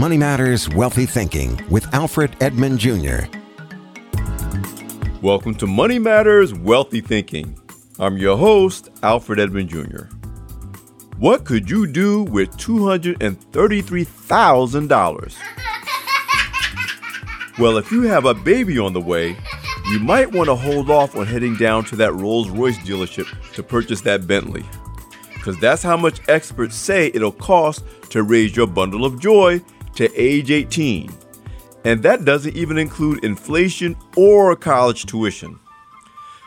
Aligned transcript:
Money 0.00 0.16
Matters 0.16 0.68
Wealthy 0.70 1.04
Thinking 1.04 1.60
with 1.68 1.92
Alfred 1.92 2.34
Edmond 2.40 2.78
Jr. 2.78 3.24
Welcome 5.20 5.54
to 5.56 5.66
Money 5.66 5.98
Matters 5.98 6.54
Wealthy 6.54 7.02
Thinking. 7.02 7.60
I'm 7.98 8.16
your 8.16 8.38
host, 8.38 8.88
Alfred 9.02 9.38
Edmond 9.38 9.68
Jr. 9.68 10.04
What 11.18 11.44
could 11.44 11.68
you 11.68 11.86
do 11.86 12.22
with 12.22 12.56
$233,000? 12.56 15.36
Well, 17.58 17.76
if 17.76 17.92
you 17.92 18.04
have 18.04 18.24
a 18.24 18.32
baby 18.32 18.78
on 18.78 18.94
the 18.94 19.02
way, 19.02 19.36
you 19.90 19.98
might 19.98 20.32
want 20.32 20.48
to 20.48 20.54
hold 20.54 20.88
off 20.88 21.14
on 21.14 21.26
heading 21.26 21.56
down 21.56 21.84
to 21.86 21.96
that 21.96 22.14
Rolls 22.14 22.48
Royce 22.48 22.78
dealership 22.78 23.26
to 23.52 23.62
purchase 23.62 24.00
that 24.00 24.26
Bentley. 24.26 24.64
Because 25.34 25.58
that's 25.58 25.82
how 25.82 25.98
much 25.98 26.26
experts 26.26 26.74
say 26.74 27.10
it'll 27.12 27.32
cost 27.32 27.84
to 28.08 28.22
raise 28.22 28.56
your 28.56 28.66
bundle 28.66 29.04
of 29.04 29.20
joy 29.20 29.62
to 29.94 30.12
age 30.14 30.50
18. 30.50 31.10
And 31.84 32.02
that 32.02 32.24
doesn't 32.24 32.56
even 32.56 32.78
include 32.78 33.24
inflation 33.24 33.96
or 34.16 34.54
college 34.54 35.06
tuition. 35.06 35.58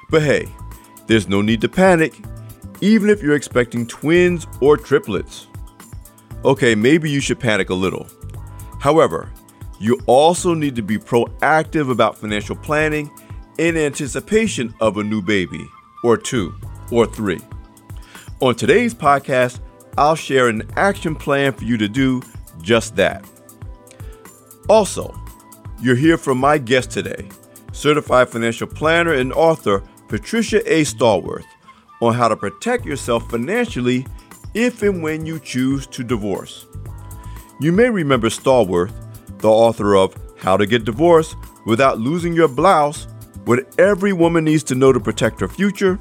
But 0.09 0.21
hey, 0.21 0.47
there's 1.07 1.27
no 1.27 1.41
need 1.41 1.61
to 1.61 1.69
panic, 1.69 2.13
even 2.81 3.09
if 3.09 3.21
you're 3.21 3.35
expecting 3.35 3.87
twins 3.87 4.45
or 4.61 4.77
triplets. 4.77 5.47
Okay, 6.45 6.75
maybe 6.75 7.09
you 7.09 7.19
should 7.19 7.39
panic 7.39 7.69
a 7.69 7.73
little. 7.73 8.07
However, 8.79 9.31
you 9.79 9.99
also 10.05 10.53
need 10.53 10.75
to 10.75 10.81
be 10.81 10.97
proactive 10.97 11.89
about 11.89 12.17
financial 12.17 12.55
planning 12.55 13.09
in 13.57 13.77
anticipation 13.77 14.73
of 14.79 14.97
a 14.97 15.03
new 15.03 15.21
baby, 15.21 15.67
or 16.03 16.17
two, 16.17 16.53
or 16.91 17.05
three. 17.05 17.39
On 18.39 18.55
today's 18.55 18.93
podcast, 18.93 19.59
I'll 19.97 20.15
share 20.15 20.47
an 20.47 20.63
action 20.75 21.15
plan 21.15 21.53
for 21.53 21.63
you 21.63 21.77
to 21.77 21.87
do 21.87 22.21
just 22.61 22.95
that. 22.97 23.25
Also, 24.69 25.13
you'll 25.81 25.95
hear 25.95 26.17
from 26.17 26.37
my 26.37 26.57
guest 26.57 26.91
today, 26.91 27.27
certified 27.71 28.29
financial 28.29 28.67
planner 28.67 29.13
and 29.13 29.33
author 29.33 29.83
Patricia 30.07 30.61
A. 30.71 30.83
Stallworth, 30.83 31.45
on 32.01 32.13
how 32.13 32.27
to 32.27 32.35
protect 32.35 32.85
yourself 32.85 33.29
financially 33.29 34.05
if 34.53 34.81
and 34.83 35.01
when 35.01 35.25
you 35.25 35.39
choose 35.39 35.87
to 35.87 36.03
divorce. 36.03 36.67
You 37.59 37.71
may 37.71 37.89
remember 37.89 38.29
Stallworth, 38.29 38.93
the 39.39 39.49
author 39.49 39.95
of 39.95 40.15
How 40.37 40.57
to 40.57 40.65
Get 40.65 40.85
Divorced 40.85 41.35
Without 41.65 41.99
Losing 41.99 42.33
Your 42.33 42.47
Blouse 42.47 43.07
What 43.45 43.73
Every 43.79 44.13
Woman 44.13 44.45
Needs 44.45 44.63
to 44.65 44.75
Know 44.75 44.93
to 44.93 44.99
Protect 44.99 45.39
Her 45.39 45.47
Future, 45.47 45.99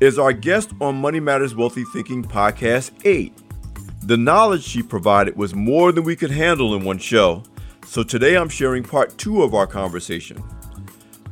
is 0.00 0.18
our 0.18 0.32
guest 0.32 0.70
on 0.80 0.96
Money 0.96 1.20
Matters 1.20 1.54
Wealthy 1.54 1.84
Thinking 1.92 2.22
Podcast 2.22 2.92
8. 3.04 3.32
The 4.04 4.16
knowledge 4.16 4.64
she 4.64 4.82
provided 4.82 5.36
was 5.36 5.54
more 5.54 5.92
than 5.92 6.04
we 6.04 6.16
could 6.16 6.30
handle 6.30 6.74
in 6.74 6.84
one 6.84 6.98
show, 6.98 7.44
so 7.84 8.02
today 8.02 8.36
I'm 8.36 8.48
sharing 8.48 8.82
part 8.82 9.16
two 9.18 9.42
of 9.42 9.54
our 9.54 9.66
conversation. 9.66 10.38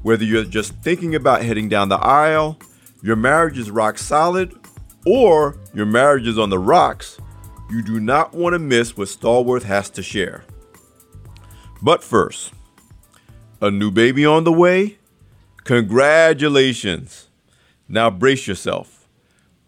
Whether 0.02 0.24
you're 0.24 0.44
just 0.44 0.74
thinking 0.76 1.14
about 1.14 1.42
heading 1.42 1.68
down 1.68 1.88
the 1.88 1.98
aisle, 1.98 2.58
your 3.02 3.16
marriage 3.16 3.58
is 3.58 3.70
rock 3.70 3.98
solid, 3.98 4.54
or 5.06 5.56
your 5.74 5.86
marriage 5.86 6.26
is 6.26 6.38
on 6.38 6.50
the 6.50 6.58
rocks, 6.58 7.18
you 7.70 7.82
do 7.82 8.00
not 8.00 8.34
want 8.34 8.54
to 8.54 8.58
miss 8.58 8.96
what 8.96 9.08
Stallworth 9.08 9.62
has 9.62 9.88
to 9.90 10.02
share. 10.02 10.44
But 11.82 12.02
first, 12.02 12.52
a 13.60 13.70
new 13.70 13.90
baby 13.90 14.26
on 14.26 14.44
the 14.44 14.52
way? 14.52 14.98
Congratulations! 15.64 17.28
Now 17.88 18.10
brace 18.10 18.46
yourself. 18.46 19.08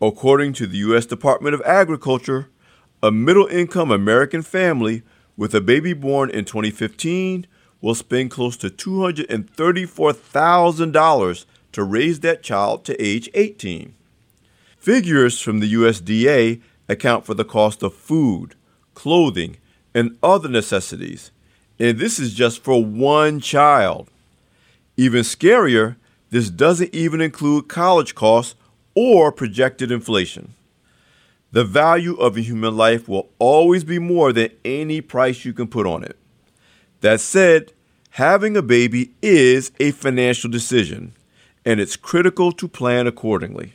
According 0.01 0.55
to 0.55 0.67
the 0.67 0.79
U.S. 0.79 1.07
Department 1.07 1.55
of 1.55 1.63
Agriculture, 1.63 2.51
a 3.03 3.11
middle 3.11 3.47
income 3.47 3.91
American 3.91 4.43
family 4.43 5.03
with 5.37 5.55
a 5.55 5.61
baby 5.61 5.93
born 5.93 6.31
in 6.31 6.45
2015 6.45 7.47
we'll 7.83 7.95
spend 7.95 8.31
close 8.31 8.57
to 8.57 8.71
$234,000 8.71 11.45
to 11.73 11.83
raise 11.83 12.21
that 12.21 12.43
child 12.43 12.87
to 12.87 12.99
age 13.03 13.29
18. 13.35 13.95
Figures 14.79 15.39
from 15.41 15.61
the 15.61 15.75
USDA 15.75 16.63
account 16.89 17.27
for 17.27 17.35
the 17.35 17.45
cost 17.45 17.83
of 17.83 17.93
food, 17.95 18.55
clothing, 18.95 19.59
and 19.95 20.17
other 20.23 20.49
necessities, 20.49 21.31
and 21.79 21.99
this 21.99 22.19
is 22.19 22.33
just 22.33 22.65
for 22.65 22.83
one 22.83 23.41
child. 23.41 24.09
Even 24.97 25.21
scarier, 25.23 25.97
this 26.31 26.49
doesn't 26.49 26.95
even 26.95 27.21
include 27.21 27.69
college 27.69 28.15
costs 28.15 28.55
or 28.95 29.31
projected 29.33 29.91
inflation. 29.91 30.55
The 31.53 31.65
value 31.65 32.17
of 32.17 32.37
a 32.39 32.41
human 32.41 32.79
life 32.79 33.07
will 33.07 33.29
always 33.39 33.85
be 33.85 33.99
more 33.99 34.33
than 34.33 34.51
any 34.65 35.03
price 35.03 35.45
you 35.45 35.53
can 35.53 35.67
put 35.67 35.87
on 35.87 36.03
it. 36.03 36.17
That 37.03 37.21
said, 37.21 37.73
having 38.11 38.57
a 38.57 38.63
baby 38.63 39.13
is 39.21 39.71
a 39.79 39.91
financial 39.91 40.51
decision, 40.51 41.13
and 41.65 41.79
it's 41.79 41.95
critical 41.97 42.53
to 42.53 42.67
plan 42.67 43.07
accordingly. 43.07 43.75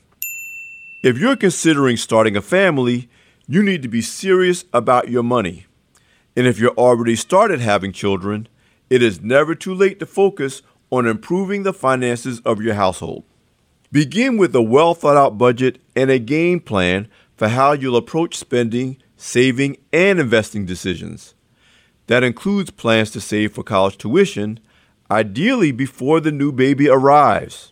If 1.03 1.19
you're 1.19 1.35
considering 1.35 1.97
starting 1.97 2.35
a 2.35 2.41
family, 2.41 3.09
you 3.47 3.61
need 3.61 3.83
to 3.83 3.87
be 3.87 4.01
serious 4.01 4.65
about 4.73 5.09
your 5.09 5.23
money. 5.23 5.67
And 6.35 6.47
if 6.47 6.57
you're 6.57 6.71
already 6.71 7.15
started 7.15 7.59
having 7.59 7.91
children, 7.91 8.47
it 8.89 9.03
is 9.03 9.21
never 9.21 9.53
too 9.53 9.73
late 9.75 9.99
to 9.99 10.07
focus 10.07 10.63
on 10.89 11.05
improving 11.05 11.61
the 11.61 11.73
finances 11.73 12.39
of 12.39 12.59
your 12.59 12.73
household. 12.73 13.23
Begin 13.91 14.37
with 14.37 14.55
a 14.55 14.61
well 14.61 14.95
thought 14.95 15.15
out 15.15 15.37
budget 15.37 15.79
and 15.95 16.09
a 16.09 16.19
game 16.19 16.59
plan 16.59 17.07
for 17.37 17.47
how 17.49 17.71
you'll 17.71 17.95
approach 17.95 18.35
spending, 18.35 18.97
saving, 19.15 19.77
and 19.93 20.19
investing 20.19 20.65
decisions. 20.65 21.35
That 22.07 22.23
includes 22.23 22.71
plans 22.71 23.11
to 23.11 23.21
save 23.21 23.53
for 23.53 23.63
college 23.63 23.97
tuition, 23.97 24.59
ideally 25.09 25.71
before 25.71 26.19
the 26.19 26.31
new 26.31 26.51
baby 26.51 26.89
arrives. 26.89 27.71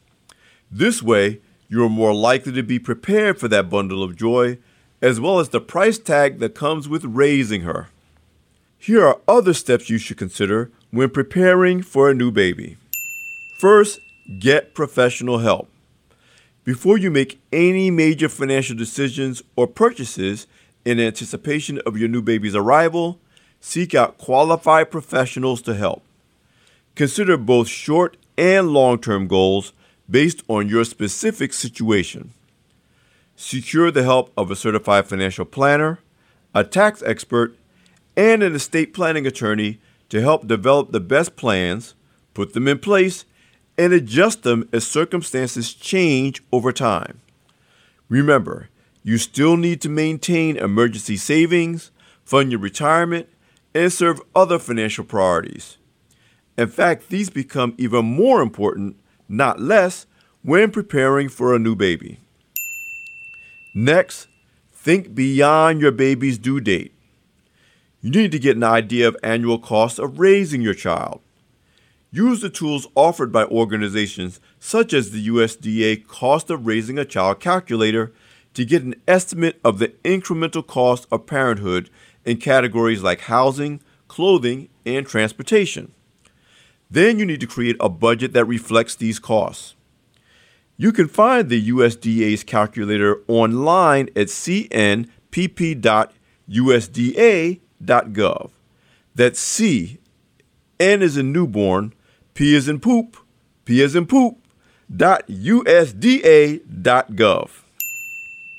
This 0.72 1.02
way, 1.02 1.42
you're 1.68 1.90
more 1.90 2.14
likely 2.14 2.52
to 2.54 2.64
be 2.64 2.80
prepared 2.80 3.40
for 3.40 3.48
that 3.48 3.70
bundle 3.70 4.04
of 4.04 4.16
joy, 4.16 4.60
as 5.02 5.20
well 5.20 5.40
as 5.40 5.50
the 5.50 5.60
price 5.60 5.98
tag 5.98 6.40
that 6.40 6.56
comes 6.56 6.88
with 6.88 7.04
raising 7.04 7.62
her. 7.62 7.90
Here 8.78 9.06
are 9.06 9.20
other 9.28 9.54
steps 9.54 9.90
you 9.90 9.98
should 9.98 10.18
consider 10.18 10.72
when 10.92 11.10
preparing 11.10 11.82
for 11.82 12.10
a 12.10 12.14
new 12.14 12.32
baby. 12.32 12.78
First, 13.60 14.00
get 14.40 14.76
professional 14.76 15.40
help. 15.40 15.70
Before 16.66 16.98
you 16.98 17.12
make 17.12 17.40
any 17.54 17.92
major 17.92 18.28
financial 18.28 18.76
decisions 18.76 19.44
or 19.56 19.68
purchases 19.68 20.48
in 20.84 21.00
anticipation 21.00 21.80
of 21.86 21.96
your 21.96 22.10
new 22.10 22.24
baby's 22.24 22.56
arrival, 22.56 23.20
seek 23.62 23.94
out 23.94 24.18
qualified 24.18 24.90
professionals 24.90 25.62
to 25.62 25.76
help. 25.76 26.04
Consider 26.96 27.38
both 27.38 27.68
short 27.68 28.18
and 28.36 28.74
long 28.74 28.98
term 28.98 29.28
goals 29.28 29.74
based 30.10 30.42
on 30.48 30.68
your 30.68 30.84
specific 30.86 31.54
situation. 31.54 32.34
Secure 33.36 33.92
the 33.92 34.04
help 34.04 34.32
of 34.36 34.50
a 34.50 34.56
certified 34.56 35.06
financial 35.06 35.46
planner, 35.46 36.00
a 36.56 36.64
tax 36.64 37.04
expert, 37.04 37.56
and 38.18 38.42
an 38.42 38.56
estate 38.56 38.92
planning 38.92 39.28
attorney 39.28 39.80
to 40.10 40.20
help 40.20 40.48
develop 40.48 40.92
the 40.92 41.00
best 41.00 41.36
plans, 41.36 41.94
put 42.34 42.54
them 42.54 42.68
in 42.68 42.80
place, 42.80 43.24
and 43.78 43.94
adjust 43.94 44.44
them 44.44 44.68
as 44.72 44.88
circumstances 44.88 45.74
change 45.74 46.42
over 46.52 46.72
time. 46.72 47.22
Remember, 48.10 48.70
you 49.04 49.18
still 49.18 49.58
need 49.58 49.82
to 49.82 49.90
maintain 49.90 50.58
emergency 50.58 51.18
savings, 51.18 51.92
fund 52.24 52.52
your 52.52 52.62
retirement, 52.62 53.28
and 53.74 53.92
serve 53.92 54.22
other 54.34 54.58
financial 54.58 55.04
priorities. 55.04 55.78
In 56.58 56.68
fact, 56.68 57.10
these 57.10 57.30
become 57.30 57.76
even 57.78 58.06
more 58.06 58.42
important, 58.42 58.96
not 59.28 59.60
less, 59.60 60.06
when 60.42 60.72
preparing 60.72 61.28
for 61.28 61.54
a 61.54 61.60
new 61.60 61.76
baby. 61.76 62.20
Next, 63.74 64.28
think 64.72 65.14
beyond 65.14 65.82
your 65.82 65.92
baby's 65.92 66.38
due 66.38 66.62
date. 66.62 66.94
You 68.02 68.12
need 68.12 68.32
to 68.32 68.40
get 68.40 68.56
an 68.56 68.64
idea 68.64 69.08
of 69.08 69.18
annual 69.24 69.60
costs 69.60 70.00
of 70.00 70.20
raising 70.20 70.62
your 70.62 70.76
child. 70.76 71.22
Use 72.16 72.40
the 72.40 72.50
tools 72.50 72.88
offered 72.96 73.34
by 73.34 73.44
organizations 73.44 74.40
such 74.58 74.94
as 74.94 75.12
the 75.12 75.28
USDA 75.28 76.08
Cost 76.08 76.50
of 76.50 76.66
Raising 76.66 76.98
a 76.98 77.04
Child 77.04 77.42
Calculator 77.42 78.14
to 78.54 78.64
get 78.64 78.84
an 78.84 78.96
estimate 79.06 79.60
of 79.66 79.80
the 79.80 79.90
incremental 80.06 80.66
cost 80.66 81.08
of 81.12 81.26
parenthood 81.26 81.90
in 82.24 82.38
categories 82.38 83.04
like 83.04 83.20
housing, 83.20 83.82
clothing, 84.08 84.70
and 84.86 85.06
transportation. 85.06 85.92
Then 86.90 87.20
you 87.20 87.26
need 87.26 87.42
to 87.42 87.48
create 87.48 87.76
a 87.82 87.90
budget 87.90 88.32
that 88.32 88.46
reflects 88.46 88.96
these 88.96 89.20
costs. 89.20 89.76
You 90.78 90.94
can 90.94 91.10
find 91.10 91.50
the 91.50 91.70
USDA's 91.70 92.46
calculator 92.46 93.24
online 93.28 94.08
at 94.16 94.28
cnpp.usda.gov 94.28 95.02
gov. 98.14 98.52
That's 99.14 99.40
C. 99.42 100.00
N 100.80 101.02
is 101.02 101.18
in 101.18 101.34
newborn, 101.34 101.94
P 102.36 102.54
is 102.54 102.68
in 102.68 102.82
poop, 102.82 103.16
P 103.64 103.82
is 103.82 103.96
in 103.96 104.06
poop, 104.06 104.46
dot 104.94 105.26
USDA 105.30 106.84
dot 106.84 107.14
gov. 107.14 107.64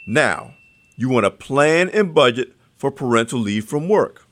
Now, 0.09 0.55
you 0.97 1.11
want 1.11 1.25
to 1.25 1.31
plan 1.31 1.91
and 1.91 2.15
budget 2.15 2.55
for 2.75 2.91
parental 2.91 3.39
leave 3.39 3.67
from 3.67 3.87
work. 3.87 4.27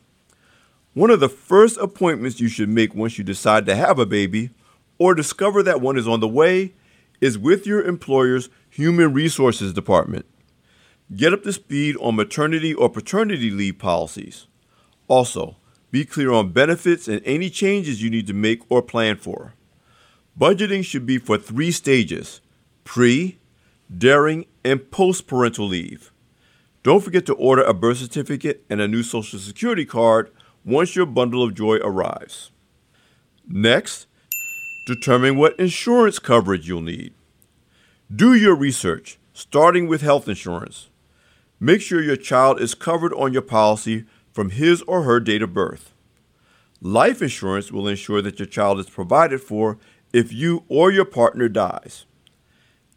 One 0.95 1.11
of 1.11 1.21
the 1.21 1.29
first 1.29 1.77
appointments 1.77 2.41
you 2.41 2.49
should 2.49 2.71
make 2.71 2.95
once 2.95 3.19
you 3.19 3.25
decide 3.25 3.67
to 3.67 3.77
have 3.77 3.99
a 3.99 4.07
baby 4.07 4.49
or 4.99 5.15
discover 5.15 5.63
that 5.63 5.83
one 5.83 5.99
is 5.99 6.09
on 6.09 6.21
the 6.21 6.29
way 6.29 6.73
is 7.21 7.37
with 7.37 7.67
your 7.67 7.83
employer's 7.83 8.49
Human 8.71 9.13
Resources 9.13 9.75
Department. 9.75 10.25
Get 11.15 11.35
up 11.35 11.43
to 11.43 11.53
speed 11.53 11.99
on 12.01 12.17
maternity 12.17 12.73
or 12.73 12.89
paternity 12.89 13.51
leave 13.51 13.79
policies. 13.79 14.47
Also, 15.07 15.57
be 15.95 16.05
clear 16.05 16.33
on 16.33 16.51
benefits 16.51 17.07
and 17.07 17.23
any 17.25 17.49
changes 17.49 18.03
you 18.03 18.11
need 18.11 18.27
to 18.27 18.35
make 18.35 18.69
or 18.69 18.83
plan 18.83 19.17
for. 19.17 19.55
Budgeting 20.37 20.85
should 20.85 21.07
be 21.07 21.19
for 21.19 21.39
three 21.39 21.71
stages 21.71 22.41
pre, 22.83 23.39
during, 23.97 24.47
and 24.65 24.91
post 24.91 25.29
parental 25.29 25.69
leave. 25.69 26.13
Don't 26.83 27.05
forget 27.05 27.25
to 27.27 27.35
order 27.35 27.63
a 27.63 27.73
birth 27.73 27.99
certificate 27.99 28.65
and 28.69 28.81
a 28.81 28.89
new 28.89 29.05
Social 29.05 29.39
Security 29.39 29.85
card 29.85 30.33
once 30.65 30.97
your 30.97 31.07
bundle 31.07 31.45
of 31.45 31.55
joy 31.55 31.77
arrives. 31.77 32.51
Next, 33.47 34.09
determine 34.89 35.37
what 35.37 35.57
insurance 35.61 36.19
coverage 36.19 36.67
you'll 36.67 36.81
need. 36.81 37.15
Do 38.13 38.35
your 38.35 38.57
research, 38.57 39.17
starting 39.33 39.87
with 39.87 40.03
health 40.03 40.27
insurance. 40.27 40.91
Make 41.61 41.81
sure 41.81 42.03
your 42.03 42.17
child 42.17 42.61
is 42.61 42.75
covered 42.75 43.13
on 43.15 43.33
your 43.33 43.43
policy 43.43 44.07
from 44.35 44.51
his 44.51 44.83
or 44.83 45.05
her 45.05 45.21
date 45.21 45.43
of 45.43 45.55
birth. 45.55 45.95
Life 46.81 47.23
insurance 47.23 47.71
will 47.71 47.87
ensure 47.87 48.21
that 48.21 48.41
your 48.41 48.49
child 48.49 48.81
is 48.81 48.91
provided 48.91 49.41
for 49.41 49.79
if 50.13 50.33
you 50.33 50.65
or 50.69 50.91
your 50.91 51.05
partner 51.05 51.49
dies. 51.49 52.05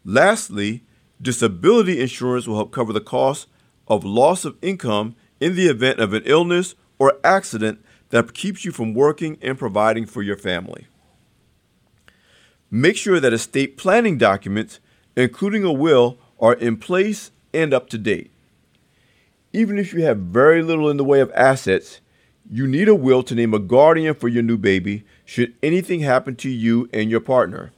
Lastly, 0.04 0.82
disability 1.22 2.00
insurance 2.00 2.48
will 2.48 2.56
help 2.56 2.72
cover 2.72 2.92
the 2.92 3.00
cost 3.00 3.46
of 3.86 4.04
loss 4.04 4.44
of 4.44 4.58
income 4.60 5.14
in 5.40 5.54
the 5.54 5.68
event 5.68 6.00
of 6.00 6.12
an 6.12 6.24
illness 6.26 6.74
or 6.98 7.20
accident 7.22 7.84
that 8.10 8.34
keeps 8.34 8.64
you 8.64 8.72
from 8.72 8.92
working 8.92 9.38
and 9.40 9.58
providing 9.58 10.06
for 10.06 10.22
your 10.22 10.36
family. 10.36 10.88
Make 12.68 12.96
sure 12.96 13.20
that 13.20 13.32
estate 13.32 13.76
planning 13.76 14.18
documents, 14.18 14.80
including 15.16 15.62
a 15.62 15.72
will, 15.72 16.18
are 16.40 16.54
in 16.54 16.78
place 16.78 17.30
and 17.54 17.72
up 17.72 17.88
to 17.90 17.98
date. 17.98 18.32
Even 19.52 19.78
if 19.78 19.94
you 19.94 20.02
have 20.02 20.18
very 20.18 20.62
little 20.62 20.90
in 20.90 20.98
the 20.98 21.04
way 21.04 21.20
of 21.20 21.32
assets, 21.34 22.00
you 22.50 22.66
need 22.66 22.88
a 22.88 22.94
will 22.94 23.22
to 23.22 23.34
name 23.34 23.54
a 23.54 23.58
guardian 23.58 24.14
for 24.14 24.28
your 24.28 24.42
new 24.42 24.56
baby 24.56 25.04
should 25.24 25.54
anything 25.62 26.00
happen 26.00 26.36
to 26.36 26.50
you 26.50 26.88
and 26.92 27.10
your 27.10 27.20
partner. 27.20 27.72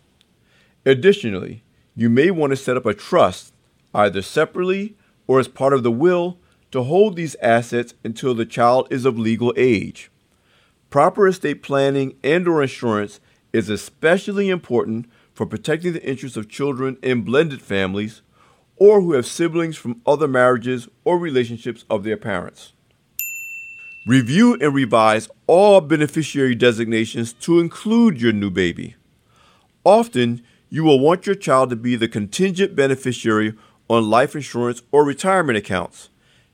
Additionally, 0.85 1.63
you 1.95 2.09
may 2.09 2.31
want 2.31 2.51
to 2.51 2.57
set 2.57 2.77
up 2.77 2.87
a 2.87 2.95
trust, 2.95 3.53
either 3.95 4.23
separately 4.23 4.97
or 5.27 5.39
as 5.39 5.49
part 5.49 5.73
of 5.73 5.83
the 5.83 5.91
will, 5.91 6.39
to 6.71 6.85
hold 6.85 7.17
these 7.17 7.37
assets 7.43 7.95
until 8.05 8.35
the 8.35 8.47
child 8.47 8.87
is 8.91 9.05
of 9.05 9.19
legal 9.19 9.53
age. 9.57 10.11
Proper 10.89 11.29
estate 11.29 11.63
planning 11.63 12.17
and 12.23 12.47
or 12.49 12.63
insurance 12.63 13.21
is 13.53 13.69
especially 13.69 14.49
important 14.49 15.07
for 15.33 15.47
protecting 15.47 15.93
the 15.93 16.05
interests 16.05 16.37
of 16.37 16.49
children 16.49 16.97
in 17.03 17.23
blended 17.23 17.61
families 17.61 18.23
or 18.81 19.01
who 19.01 19.13
have 19.13 19.25
siblings 19.25 19.77
from 19.77 20.03
other 20.05 20.27
marriages 20.27 20.89
or 21.05 21.17
relationships 21.17 21.85
of 21.89 22.03
their 22.03 22.17
parents. 22.17 22.73
Review 24.05 24.55
and 24.61 24.75
revise 24.75 25.29
all 25.47 25.81
beneficiary 25.81 26.57
designations 26.57 27.33
to 27.35 27.61
include 27.61 28.21
your 28.21 28.33
new 28.33 28.51
baby. 28.51 28.97
Often, 29.85 30.43
you 30.69 30.83
will 30.83 30.99
want 30.99 31.27
your 31.27 31.37
child 31.37 31.71
to 31.71 31.77
be 31.77 31.95
the 31.95 32.09
contingent 32.09 32.75
beneficiary 32.75 33.55
on 33.89 34.11
life 34.11 34.35
insurance 34.35 34.83
or 34.91 35.05
retirement 35.05 35.57
accounts 35.57 36.09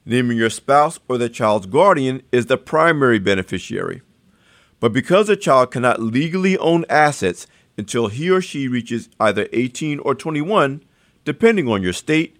naming 0.06 0.38
your 0.38 0.48
spouse 0.48 1.00
or 1.08 1.18
the 1.18 1.28
child's 1.28 1.66
guardian 1.66 2.22
is 2.30 2.46
the 2.46 2.56
primary 2.56 3.18
beneficiary. 3.18 4.00
But 4.78 4.92
because 4.92 5.28
a 5.28 5.36
child 5.36 5.72
cannot 5.72 6.00
legally 6.00 6.56
own 6.58 6.84
assets 6.88 7.46
until 7.76 8.06
he 8.06 8.30
or 8.30 8.40
she 8.40 8.68
reaches 8.68 9.08
either 9.18 9.48
18 9.52 9.98
or 9.98 10.14
21, 10.14 10.82
depending 11.26 11.68
on 11.68 11.82
your 11.82 11.92
state, 11.92 12.36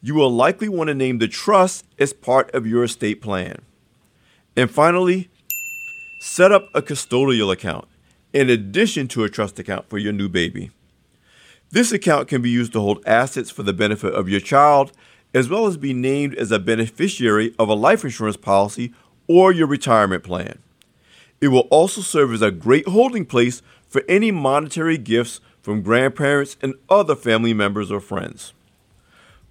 you 0.00 0.14
will 0.14 0.30
likely 0.30 0.68
want 0.68 0.88
to 0.88 0.94
name 0.94 1.18
the 1.18 1.28
trust 1.28 1.84
as 1.98 2.14
part 2.14 2.50
of 2.54 2.66
your 2.66 2.84
estate 2.84 3.20
plan. 3.20 3.60
And 4.56 4.70
finally, 4.70 5.28
set 6.20 6.52
up 6.52 6.68
a 6.74 6.80
custodial 6.80 7.52
account 7.52 7.86
in 8.32 8.48
addition 8.48 9.08
to 9.08 9.24
a 9.24 9.28
trust 9.28 9.58
account 9.58 9.90
for 9.90 9.98
your 9.98 10.12
new 10.12 10.28
baby. 10.28 10.70
This 11.70 11.92
account 11.92 12.28
can 12.28 12.40
be 12.40 12.50
used 12.50 12.72
to 12.72 12.80
hold 12.80 13.04
assets 13.04 13.50
for 13.50 13.62
the 13.62 13.72
benefit 13.72 14.14
of 14.14 14.28
your 14.28 14.40
child 14.40 14.92
as 15.34 15.48
well 15.48 15.66
as 15.66 15.76
be 15.76 15.92
named 15.92 16.34
as 16.36 16.50
a 16.50 16.58
beneficiary 16.58 17.54
of 17.58 17.68
a 17.68 17.74
life 17.74 18.04
insurance 18.04 18.36
policy 18.36 18.92
or 19.28 19.52
your 19.52 19.66
retirement 19.66 20.24
plan. 20.24 20.58
It 21.40 21.48
will 21.48 21.68
also 21.70 22.00
serve 22.00 22.32
as 22.32 22.42
a 22.42 22.50
great 22.50 22.86
holding 22.88 23.24
place 23.24 23.62
for 23.88 24.02
any 24.08 24.30
monetary 24.30 24.98
gifts 24.98 25.40
from 25.62 25.82
grandparents 25.82 26.56
and 26.62 26.74
other 26.88 27.14
family 27.14 27.54
members 27.54 27.90
or 27.90 28.00
friends. 28.00 28.52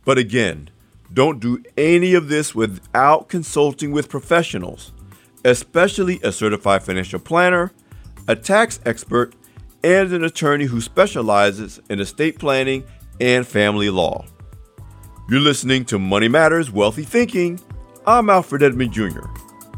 But 0.05 0.17
again, 0.17 0.69
don't 1.13 1.39
do 1.39 1.63
any 1.77 2.13
of 2.13 2.29
this 2.29 2.53
without 2.53 3.29
consulting 3.29 3.91
with 3.91 4.09
professionals, 4.09 4.91
especially 5.43 6.19
a 6.23 6.31
certified 6.31 6.83
financial 6.83 7.19
planner, 7.19 7.71
a 8.27 8.35
tax 8.35 8.79
expert, 8.85 9.33
and 9.83 10.11
an 10.11 10.23
attorney 10.23 10.65
who 10.65 10.81
specializes 10.81 11.79
in 11.89 11.99
estate 11.99 12.37
planning 12.37 12.83
and 13.19 13.47
family 13.47 13.89
law. 13.89 14.25
You're 15.29 15.39
listening 15.39 15.85
to 15.85 15.99
Money 15.99 16.27
Matters 16.27 16.71
Wealthy 16.71 17.03
Thinking. 17.03 17.59
I'm 18.05 18.29
Alfred 18.29 18.63
Edmond 18.63 18.91
Jr. 18.91 19.27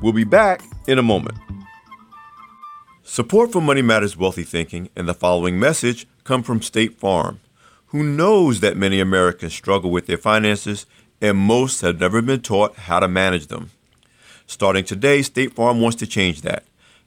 We'll 0.02 0.14
be 0.14 0.24
back 0.24 0.64
in 0.88 0.98
a 0.98 1.04
moment. 1.04 1.38
Support 3.04 3.52
for 3.52 3.62
Money 3.62 3.82
Matters 3.82 4.16
Wealthy 4.16 4.44
Thinking 4.44 4.90
and 4.96 5.08
the 5.08 5.14
following 5.14 5.60
message 5.60 6.08
come 6.24 6.44
from 6.44 6.62
State 6.62 6.98
Farm, 6.98 7.40
who 7.88 8.04
knows 8.04 8.60
that 8.60 8.78
many 8.78 9.00
Americans 9.00 9.54
struggle 9.54 9.92
with 9.92 10.08
their 10.08 10.18
finances 10.18 10.86
and 11.22 11.38
most 11.38 11.82
have 11.82 12.00
never 12.00 12.22
been 12.22 12.42
taught 12.42 12.76
how 12.76 13.00
to 13.00 13.08
manage 13.08 13.48
them. 13.48 13.72
Starting 14.48 14.84
today, 14.84 15.22
State 15.22 15.54
Farm 15.54 15.80
wants 15.80 15.98
to 15.98 16.08
change 16.08 16.42
that 16.42 16.64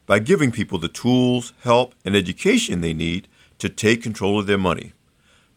by 0.06 0.18
giving 0.18 0.50
people 0.50 0.78
the 0.78 0.88
tools, 0.88 1.52
help, 1.62 1.94
and 2.04 2.14
education 2.14 2.80
they 2.80 2.94
need 2.94 3.28
to 3.58 3.68
take 3.68 4.02
control 4.02 4.38
of 4.38 4.46
their 4.46 4.58
money, 4.58 4.92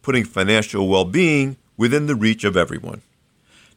putting 0.02 0.24
financial 0.24 0.88
well 0.88 1.06
being 1.06 1.58
within 1.76 2.08
the 2.08 2.16
reach 2.16 2.44
of 2.44 2.58
everyone. 2.58 3.02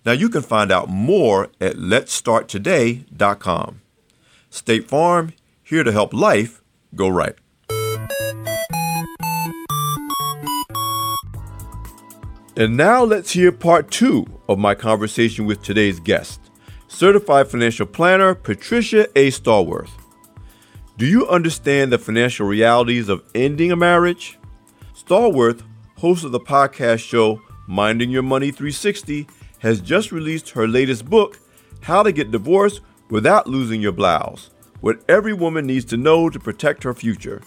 Now 0.04 0.12
you 0.12 0.28
can 0.28 0.42
find 0.42 0.72
out 0.72 0.88
more 0.88 1.50
at 1.60 1.76
letsstarttoday.com. 1.76 3.80
State 4.48 4.88
Farm, 4.88 5.32
here 5.62 5.84
to 5.84 5.92
help 5.92 6.14
life 6.14 6.62
go 6.94 7.08
right. 7.08 7.34
And 12.56 12.76
now 12.76 13.04
let's 13.04 13.30
hear 13.30 13.52
part 13.52 13.92
two 13.92 14.26
of 14.48 14.58
my 14.58 14.74
conversation 14.74 15.46
with 15.46 15.62
today's 15.62 16.00
guest, 16.00 16.50
certified 16.88 17.46
financial 17.46 17.86
planner 17.86 18.34
Patricia 18.34 19.06
A. 19.16 19.28
Stallworth. 19.28 19.92
Do 20.98 21.06
you 21.06 21.28
understand 21.28 21.92
the 21.92 21.98
financial 21.98 22.48
realities 22.48 23.08
of 23.08 23.22
ending 23.36 23.70
a 23.70 23.76
marriage? 23.76 24.36
Stallworth, 24.94 25.62
host 25.98 26.24
of 26.24 26.32
the 26.32 26.40
podcast 26.40 26.98
show 26.98 27.40
Minding 27.68 28.10
Your 28.10 28.24
Money 28.24 28.50
360, 28.50 29.28
has 29.60 29.80
just 29.80 30.10
released 30.10 30.50
her 30.50 30.66
latest 30.66 31.08
book, 31.08 31.38
How 31.82 32.02
to 32.02 32.10
Get 32.10 32.32
Divorced 32.32 32.80
Without 33.10 33.46
Losing 33.46 33.80
Your 33.80 33.92
Blouse 33.92 34.50
What 34.80 35.04
Every 35.08 35.32
Woman 35.32 35.66
Needs 35.66 35.84
to 35.86 35.96
Know 35.96 36.28
to 36.28 36.40
Protect 36.40 36.82
Her 36.82 36.94
Future. 36.94 37.42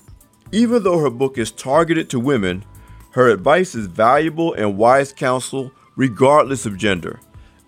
Even 0.54 0.84
though 0.84 1.00
her 1.00 1.10
book 1.10 1.38
is 1.38 1.52
targeted 1.52 2.10
to 2.10 2.22
women, 2.22 2.64
her 3.14 3.30
advice 3.30 3.76
is 3.76 3.86
valuable 3.86 4.54
and 4.54 4.78
wise 4.78 5.14
counsel 5.14 5.72
regardless 5.96 6.66
of 6.66 6.78
gender, 6.78 7.20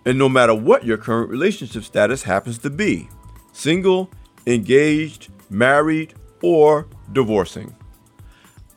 and 0.04 0.18
no 0.18 0.28
matter 0.28 0.54
what 0.54 0.84
your 0.84 0.96
current 0.96 1.30
relationship 1.30 1.84
status 1.84 2.24
happens 2.24 2.58
to 2.58 2.70
be 2.70 3.08
single, 3.52 4.10
engaged, 4.46 5.28
married, 5.48 6.14
or 6.42 6.86
divorcing. 7.12 7.74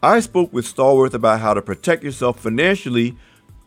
I 0.02 0.22
spoke 0.22 0.54
with 0.54 0.66
Stallworth 0.66 1.14
about 1.14 1.42
how 1.42 1.54
to 1.54 1.62
protect 1.62 2.04
yourself 2.04 2.40
financially 2.40 3.18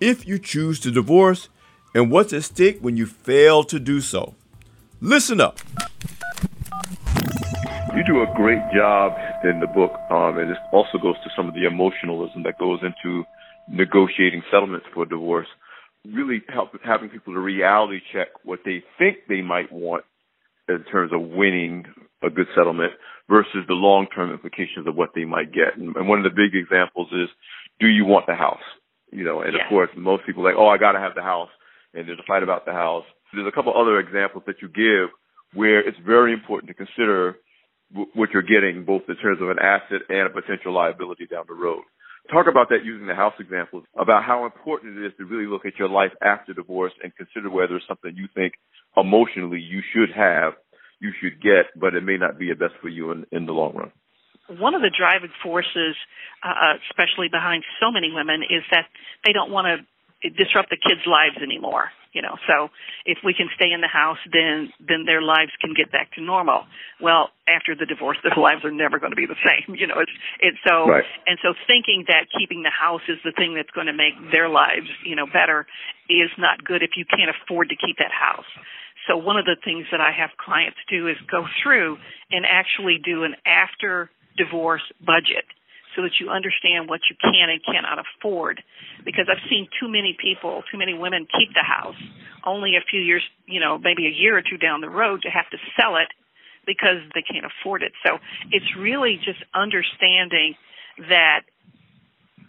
if 0.00 0.26
you 0.26 0.38
choose 0.38 0.80
to 0.80 0.90
divorce 0.90 1.48
and 1.94 2.10
what's 2.10 2.32
at 2.32 2.44
stake 2.44 2.78
when 2.80 2.96
you 2.96 3.04
fail 3.04 3.62
to 3.64 3.78
do 3.78 4.00
so. 4.00 4.34
Listen 5.00 5.40
up. 5.40 5.58
You 7.94 8.02
do 8.04 8.22
a 8.22 8.32
great 8.34 8.62
job 8.72 9.12
in 9.44 9.60
the 9.60 9.66
book, 9.66 9.92
um, 10.10 10.38
and 10.38 10.50
it 10.50 10.56
also 10.72 10.98
goes 11.00 11.16
to 11.24 11.30
some 11.36 11.48
of 11.48 11.54
the 11.54 11.66
emotionalism 11.66 12.42
that 12.44 12.58
goes 12.58 12.80
into 12.82 13.24
negotiating 13.68 14.42
settlements 14.50 14.86
for 14.94 15.06
divorce. 15.06 15.46
Really 16.04 16.42
help 16.48 16.72
with 16.72 16.82
having 16.82 17.08
people 17.08 17.34
to 17.34 17.40
reality 17.40 18.00
check 18.12 18.28
what 18.44 18.60
they 18.64 18.82
think 18.98 19.18
they 19.28 19.40
might 19.40 19.70
want 19.72 20.04
in 20.68 20.84
terms 20.90 21.12
of 21.12 21.20
winning 21.20 21.84
a 22.22 22.30
good 22.30 22.46
settlement 22.56 22.92
versus 23.28 23.64
the 23.68 23.74
long 23.74 24.06
term 24.14 24.30
implications 24.32 24.86
of 24.86 24.96
what 24.96 25.10
they 25.14 25.24
might 25.24 25.52
get. 25.52 25.76
And, 25.76 25.94
and 25.94 26.08
one 26.08 26.18
of 26.18 26.24
the 26.24 26.34
big 26.34 26.54
examples 26.54 27.08
is, 27.12 27.28
do 27.78 27.86
you 27.86 28.04
want 28.04 28.26
the 28.26 28.34
house? 28.34 28.62
you 29.12 29.24
know, 29.24 29.42
and 29.42 29.54
of 29.54 29.60
course, 29.68 29.90
most 29.96 30.24
people 30.24 30.42
are 30.42 30.50
like, 30.50 30.58
oh, 30.58 30.68
I 30.68 30.78
got 30.78 30.92
to 30.92 30.98
have 30.98 31.14
the 31.14 31.22
house, 31.22 31.50
and 31.92 32.08
there's 32.08 32.18
a 32.18 32.26
fight 32.26 32.42
about 32.42 32.64
the 32.64 32.72
house. 32.72 33.04
There's 33.32 33.46
a 33.46 33.54
couple 33.54 33.72
other 33.76 34.00
examples 34.00 34.44
that 34.46 34.56
you 34.62 34.68
give 34.68 35.12
where 35.54 35.86
it's 35.86 35.98
very 36.04 36.32
important 36.32 36.68
to 36.68 36.74
consider 36.74 37.36
what 38.14 38.30
you're 38.32 38.42
getting, 38.42 38.84
both 38.84 39.02
in 39.08 39.16
terms 39.16 39.40
of 39.40 39.50
an 39.50 39.58
asset 39.58 40.02
and 40.08 40.26
a 40.26 40.30
potential 40.30 40.72
liability 40.72 41.26
down 41.26 41.44
the 41.48 41.54
road. 41.54 41.82
Talk 42.30 42.46
about 42.48 42.68
that 42.70 42.84
using 42.84 43.06
the 43.06 43.14
house 43.14 43.34
example, 43.40 43.82
about 43.98 44.22
how 44.24 44.44
important 44.44 44.96
it 44.98 45.06
is 45.06 45.12
to 45.18 45.24
really 45.24 45.46
look 45.46 45.66
at 45.66 45.76
your 45.78 45.88
life 45.88 46.12
after 46.22 46.54
divorce 46.54 46.92
and 47.02 47.12
consider 47.16 47.50
whether 47.50 47.76
it's 47.76 47.86
something 47.88 48.12
you 48.14 48.28
think 48.34 48.54
emotionally 48.96 49.58
you 49.58 49.82
should 49.92 50.14
have, 50.14 50.54
you 51.00 51.10
should 51.20 51.42
get, 51.42 51.74
but 51.74 51.94
it 51.94 52.04
may 52.04 52.16
not 52.16 52.38
be 52.38 52.48
the 52.48 52.54
best 52.54 52.74
for 52.80 52.88
you 52.88 53.10
in, 53.10 53.26
in 53.32 53.46
the 53.46 53.52
long 53.52 53.74
run. 53.74 53.90
One 54.48 54.74
of 54.74 54.82
the 54.82 54.90
driving 54.90 55.34
forces, 55.42 55.96
uh, 56.42 56.78
especially 56.90 57.28
behind 57.28 57.64
so 57.80 57.90
many 57.90 58.12
women, 58.14 58.42
is 58.42 58.62
that 58.70 58.86
they 59.26 59.32
don't 59.32 59.50
want 59.50 59.66
to 59.66 60.30
disrupt 60.30 60.70
the 60.70 60.78
kids' 60.78 61.02
lives 61.06 61.42
anymore 61.42 61.90
you 62.12 62.22
know. 62.22 62.36
So 62.46 62.68
if 63.04 63.18
we 63.24 63.34
can 63.34 63.48
stay 63.56 63.72
in 63.72 63.80
the 63.80 63.90
house 63.90 64.20
then 64.32 64.72
then 64.80 65.04
their 65.04 65.22
lives 65.22 65.52
can 65.60 65.74
get 65.74 65.90
back 65.90 66.12
to 66.14 66.20
normal. 66.22 66.64
Well 67.00 67.30
after 67.48 67.74
the 67.74 67.86
divorce 67.86 68.18
their 68.22 68.36
lives 68.40 68.64
are 68.64 68.72
never 68.72 68.98
going 68.98 69.12
to 69.12 69.18
be 69.18 69.26
the 69.26 69.40
same 69.42 69.74
you 69.74 69.86
know 69.86 69.98
it's 69.98 70.16
it's 70.40 70.58
so 70.66 70.86
right. 70.86 71.04
and 71.26 71.38
so 71.42 71.54
thinking 71.66 72.04
that 72.08 72.30
keeping 72.30 72.62
the 72.62 72.72
house 72.72 73.02
is 73.08 73.18
the 73.24 73.32
thing 73.32 73.54
that's 73.54 73.72
going 73.74 73.88
to 73.88 73.96
make 73.96 74.14
their 74.30 74.48
lives 74.48 74.88
you 75.04 75.16
know 75.16 75.26
better 75.26 75.66
is 76.10 76.30
not 76.38 76.62
good 76.64 76.82
if 76.82 76.96
you 76.96 77.04
can't 77.04 77.30
afford 77.30 77.68
to 77.70 77.76
keep 77.76 77.96
that 77.98 78.12
house. 78.12 78.48
So 79.08 79.16
one 79.16 79.36
of 79.36 79.44
the 79.44 79.56
things 79.64 79.86
that 79.90 80.00
I 80.00 80.12
have 80.12 80.30
clients 80.38 80.78
do 80.88 81.08
is 81.08 81.16
go 81.30 81.44
through 81.62 81.98
and 82.30 82.46
actually 82.46 82.98
do 83.02 83.24
an 83.24 83.34
after 83.46 84.10
divorce 84.36 84.82
budget 85.00 85.44
so 85.94 86.02
that 86.02 86.20
you 86.20 86.30
understand 86.30 86.88
what 86.88 87.00
you 87.10 87.16
can 87.20 87.50
and 87.50 87.60
cannot 87.64 87.98
afford. 87.98 88.62
Because 89.04 89.26
I've 89.30 89.42
seen 89.48 89.68
too 89.80 89.88
many 89.88 90.16
people, 90.20 90.62
too 90.70 90.78
many 90.78 90.94
women 90.94 91.26
keep 91.26 91.52
the 91.54 91.64
house 91.64 91.98
only 92.44 92.76
a 92.76 92.84
few 92.88 93.00
years, 93.00 93.22
you 93.46 93.60
know, 93.60 93.78
maybe 93.78 94.06
a 94.06 94.10
year 94.10 94.36
or 94.36 94.42
two 94.42 94.58
down 94.58 94.80
the 94.80 94.90
road 94.90 95.22
to 95.22 95.30
have 95.30 95.48
to 95.50 95.58
sell 95.78 95.96
it 95.96 96.08
because 96.66 97.02
they 97.14 97.22
can't 97.22 97.46
afford 97.46 97.82
it. 97.82 97.92
So 98.06 98.18
it's 98.50 98.76
really 98.78 99.18
just 99.24 99.42
understanding 99.54 100.54
that 101.08 101.42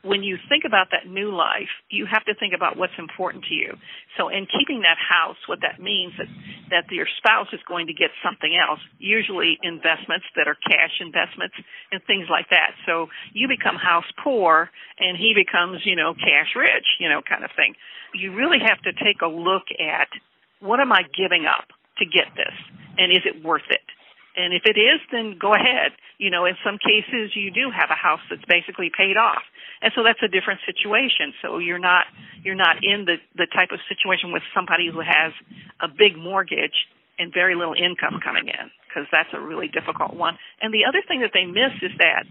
when 0.03 0.22
you 0.22 0.36
think 0.51 0.67
about 0.67 0.91
that 0.91 1.07
new 1.07 1.31
life, 1.31 1.72
you 1.89 2.05
have 2.05 2.25
to 2.25 2.36
think 2.36 2.53
about 2.53 2.75
what's 2.75 2.95
important 3.00 3.45
to 3.48 3.55
you. 3.55 3.72
So 4.19 4.27
in 4.27 4.45
keeping 4.51 4.83
that 4.83 5.00
house, 5.00 5.39
what 5.48 5.63
that 5.63 5.79
means 5.79 6.12
is 6.19 6.27
that 6.69 6.91
your 6.91 7.07
spouse 7.17 7.48
is 7.55 7.63
going 7.67 7.88
to 7.88 7.95
get 7.95 8.12
something 8.19 8.51
else, 8.51 8.83
usually 9.00 9.57
investments 9.63 10.27
that 10.36 10.48
are 10.51 10.60
cash 10.60 11.00
investments 11.00 11.55
and 11.91 12.03
things 12.03 12.27
like 12.27 12.51
that. 12.51 12.75
So 12.86 13.07
you 13.31 13.48
become 13.48 13.79
house 13.79 14.07
poor 14.22 14.69
and 15.00 15.15
he 15.15 15.31
becomes, 15.31 15.79
you 15.88 15.95
know, 15.95 16.13
cash 16.13 16.51
rich, 16.51 17.00
you 17.00 17.07
know, 17.07 17.22
kind 17.24 17.48
of 17.48 17.51
thing. 17.55 17.74
You 18.13 18.36
really 18.36 18.60
have 18.60 18.83
to 18.83 18.91
take 18.91 19.24
a 19.24 19.31
look 19.31 19.72
at 19.79 20.12
what 20.60 20.83
am 20.83 20.91
I 20.91 21.07
giving 21.15 21.48
up 21.48 21.72
to 22.00 22.05
get 22.05 22.27
this 22.36 22.53
and 22.98 23.12
is 23.12 23.24
it 23.24 23.39
worth 23.43 23.72
it? 23.72 23.88
And 24.36 24.54
if 24.54 24.63
it 24.66 24.80
is, 24.80 25.00
then 25.12 25.38
go 25.40 25.54
ahead. 25.54 25.94
You 26.18 26.30
know, 26.30 26.46
in 26.46 26.56
some 26.66 26.78
cases 26.78 27.36
you 27.36 27.52
do 27.52 27.70
have 27.70 27.90
a 27.90 27.98
house 27.98 28.22
that's 28.30 28.46
basically 28.46 28.90
paid 28.90 29.18
off. 29.18 29.44
And 29.82 29.92
so 29.96 30.02
that's 30.04 30.22
a 30.24 30.32
different 30.32 30.62
situation. 30.66 31.34
So 31.42 31.60
you're 31.60 31.82
not 31.82 32.06
you're 32.44 32.58
not 32.58 32.82
in 32.82 33.06
the 33.06 33.18
the 33.36 33.48
type 33.48 33.70
of 33.72 33.80
situation 33.90 34.32
with 34.32 34.44
somebody 34.54 34.90
who 34.90 35.02
has 35.02 35.34
a 35.82 35.88
big 35.88 36.18
mortgage 36.18 36.88
and 37.20 37.34
very 37.34 37.54
little 37.54 37.75
income 37.75 38.20
coming 38.24 38.48
in 38.48 38.72
because 38.88 39.08
that's 39.12 39.30
a 39.34 39.40
really 39.40 39.68
difficult 39.68 40.16
one. 40.16 40.38
And 40.62 40.74
the 40.74 40.86
other 40.86 41.02
thing 41.08 41.22
that 41.22 41.32
they 41.34 41.46
miss 41.46 41.74
is 41.82 41.92
that 41.98 42.25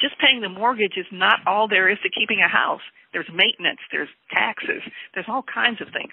just 0.00 0.18
paying 0.18 0.40
the 0.40 0.48
mortgage 0.48 0.96
is 0.96 1.06
not 1.12 1.40
all 1.46 1.68
there 1.68 1.88
is 1.90 1.98
to 2.02 2.10
keeping 2.10 2.40
a 2.40 2.48
house. 2.48 2.82
There's 3.12 3.28
maintenance, 3.32 3.80
there's 3.90 4.08
taxes, 4.30 4.82
there's 5.14 5.28
all 5.28 5.42
kinds 5.42 5.80
of 5.80 5.88
things. 5.92 6.12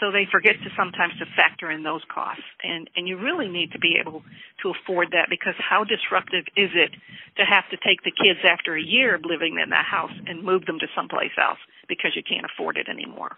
So 0.00 0.10
they 0.10 0.26
forget 0.30 0.56
to 0.64 0.70
sometimes 0.76 1.12
to 1.20 1.26
factor 1.36 1.70
in 1.70 1.82
those 1.82 2.02
costs. 2.12 2.44
And 2.62 2.88
and 2.96 3.06
you 3.06 3.16
really 3.16 3.48
need 3.48 3.72
to 3.72 3.78
be 3.78 3.96
able 4.00 4.22
to 4.62 4.72
afford 4.72 5.12
that 5.12 5.28
because 5.28 5.54
how 5.58 5.84
disruptive 5.84 6.44
is 6.56 6.70
it 6.74 6.92
to 7.36 7.44
have 7.44 7.68
to 7.70 7.76
take 7.76 8.02
the 8.04 8.12
kids 8.12 8.40
after 8.44 8.74
a 8.76 8.82
year 8.82 9.14
of 9.14 9.24
living 9.24 9.60
in 9.62 9.70
that 9.70 9.84
house 9.84 10.12
and 10.26 10.42
move 10.42 10.64
them 10.66 10.78
to 10.80 10.88
someplace 10.96 11.36
else 11.40 11.60
because 11.88 12.12
you 12.16 12.22
can't 12.22 12.46
afford 12.48 12.76
it 12.76 12.88
anymore. 12.88 13.36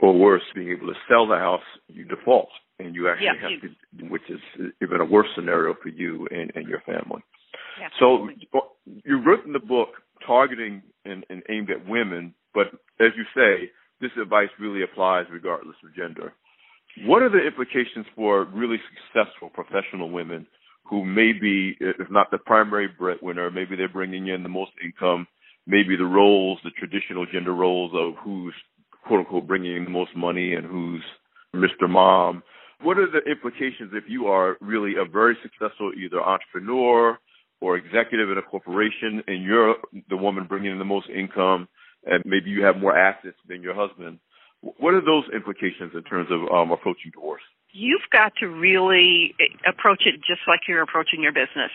Or 0.00 0.16
worse, 0.16 0.42
being 0.54 0.72
able 0.72 0.88
to 0.88 0.98
sell 1.08 1.28
the 1.28 1.38
house, 1.38 1.64
you 1.88 2.04
default 2.04 2.48
and 2.78 2.94
you 2.94 3.08
actually 3.08 3.26
yeah, 3.26 3.42
have 3.42 3.50
you, 3.50 3.60
to, 3.60 4.10
which 4.10 4.28
is 4.28 4.40
even 4.82 5.00
a 5.00 5.04
worse 5.04 5.28
scenario 5.36 5.74
for 5.80 5.88
you 5.88 6.26
and, 6.30 6.50
and 6.56 6.66
your 6.66 6.80
family. 6.80 7.22
So 7.98 8.28
you've 9.04 9.24
written 9.24 9.52
the 9.52 9.58
book 9.58 9.90
targeting 10.26 10.82
and, 11.04 11.24
and 11.30 11.42
aimed 11.48 11.70
at 11.70 11.88
women, 11.88 12.34
but 12.54 12.66
as 13.00 13.12
you 13.16 13.24
say, 13.34 13.70
this 14.00 14.10
advice 14.20 14.48
really 14.58 14.82
applies 14.82 15.26
regardless 15.30 15.76
of 15.84 15.94
gender. 15.94 16.32
What 17.06 17.22
are 17.22 17.30
the 17.30 17.44
implications 17.46 18.06
for 18.14 18.44
really 18.44 18.76
successful 19.12 19.48
professional 19.48 20.10
women 20.10 20.46
who 20.84 21.04
may 21.04 21.32
be, 21.32 21.76
if 21.80 22.10
not 22.10 22.30
the 22.30 22.38
primary 22.38 22.88
breadwinner, 22.88 23.50
maybe 23.50 23.76
they're 23.76 23.88
bringing 23.88 24.28
in 24.28 24.42
the 24.42 24.48
most 24.48 24.72
income, 24.84 25.26
maybe 25.66 25.96
the 25.96 26.04
roles, 26.04 26.58
the 26.64 26.70
traditional 26.70 27.24
gender 27.24 27.54
roles 27.54 27.92
of 27.94 28.14
who's 28.22 28.54
quote 29.06 29.20
unquote 29.20 29.46
bringing 29.46 29.76
in 29.76 29.84
the 29.84 29.90
most 29.90 30.14
money 30.14 30.54
and 30.54 30.66
who's 30.66 31.02
Mr. 31.54 31.88
Mom. 31.88 32.42
What 32.82 32.98
are 32.98 33.10
the 33.10 33.30
implications 33.30 33.92
if 33.94 34.04
you 34.08 34.26
are 34.26 34.56
really 34.60 34.94
a 35.00 35.08
very 35.08 35.36
successful 35.42 35.92
either 35.96 36.20
entrepreneur 36.20 37.18
or 37.62 37.76
executive 37.76 38.28
in 38.28 38.36
a 38.36 38.42
corporation 38.42 39.22
and 39.28 39.42
you're 39.42 39.76
the 40.10 40.16
woman 40.16 40.44
bringing 40.48 40.72
in 40.72 40.78
the 40.78 40.84
most 40.84 41.08
income 41.08 41.68
and 42.04 42.22
maybe 42.26 42.50
you 42.50 42.64
have 42.64 42.76
more 42.76 42.96
assets 42.96 43.36
than 43.48 43.62
your 43.62 43.74
husband. 43.74 44.18
What 44.60 44.94
are 44.94 45.00
those 45.00 45.24
implications 45.34 45.92
in 45.94 46.02
terms 46.02 46.28
of 46.30 46.52
um, 46.52 46.72
approaching 46.72 47.12
divorce? 47.14 47.42
You've 47.70 48.04
got 48.12 48.32
to 48.40 48.46
really 48.46 49.34
eh, 49.40 49.70
approach 49.70 50.02
it 50.06 50.16
just 50.26 50.42
like 50.46 50.60
you're 50.66 50.82
approaching 50.82 51.22
your 51.22 51.32
business. 51.32 51.70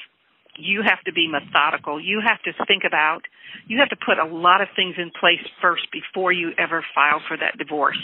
You 0.57 0.81
have 0.81 1.01
to 1.05 1.13
be 1.13 1.27
methodical. 1.29 2.01
You 2.01 2.21
have 2.25 2.41
to 2.43 2.51
think 2.65 2.83
about, 2.85 3.21
you 3.67 3.79
have 3.79 3.89
to 3.89 3.95
put 3.95 4.17
a 4.17 4.25
lot 4.25 4.61
of 4.61 4.67
things 4.75 4.95
in 4.97 5.11
place 5.19 5.41
first 5.61 5.87
before 5.91 6.31
you 6.31 6.51
ever 6.57 6.83
file 6.93 7.21
for 7.27 7.37
that 7.37 7.57
divorce. 7.57 7.97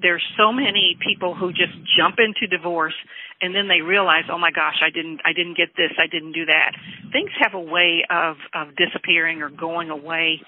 There's 0.00 0.24
so 0.36 0.52
many 0.52 0.96
people 1.04 1.34
who 1.34 1.50
just 1.52 1.76
jump 1.96 2.16
into 2.18 2.48
divorce 2.48 2.96
and 3.40 3.54
then 3.54 3.68
they 3.68 3.82
realize, 3.82 4.24
oh 4.32 4.38
my 4.38 4.50
gosh, 4.50 4.80
I 4.82 4.90
didn't, 4.90 5.20
I 5.24 5.32
didn't 5.32 5.56
get 5.56 5.76
this, 5.76 5.92
I 5.98 6.06
didn't 6.10 6.32
do 6.32 6.46
that. 6.46 6.72
Things 7.12 7.30
have 7.40 7.54
a 7.54 7.60
way 7.60 8.04
of, 8.10 8.36
of 8.54 8.74
disappearing 8.76 9.42
or 9.42 9.50
going 9.50 9.90
away 9.90 10.40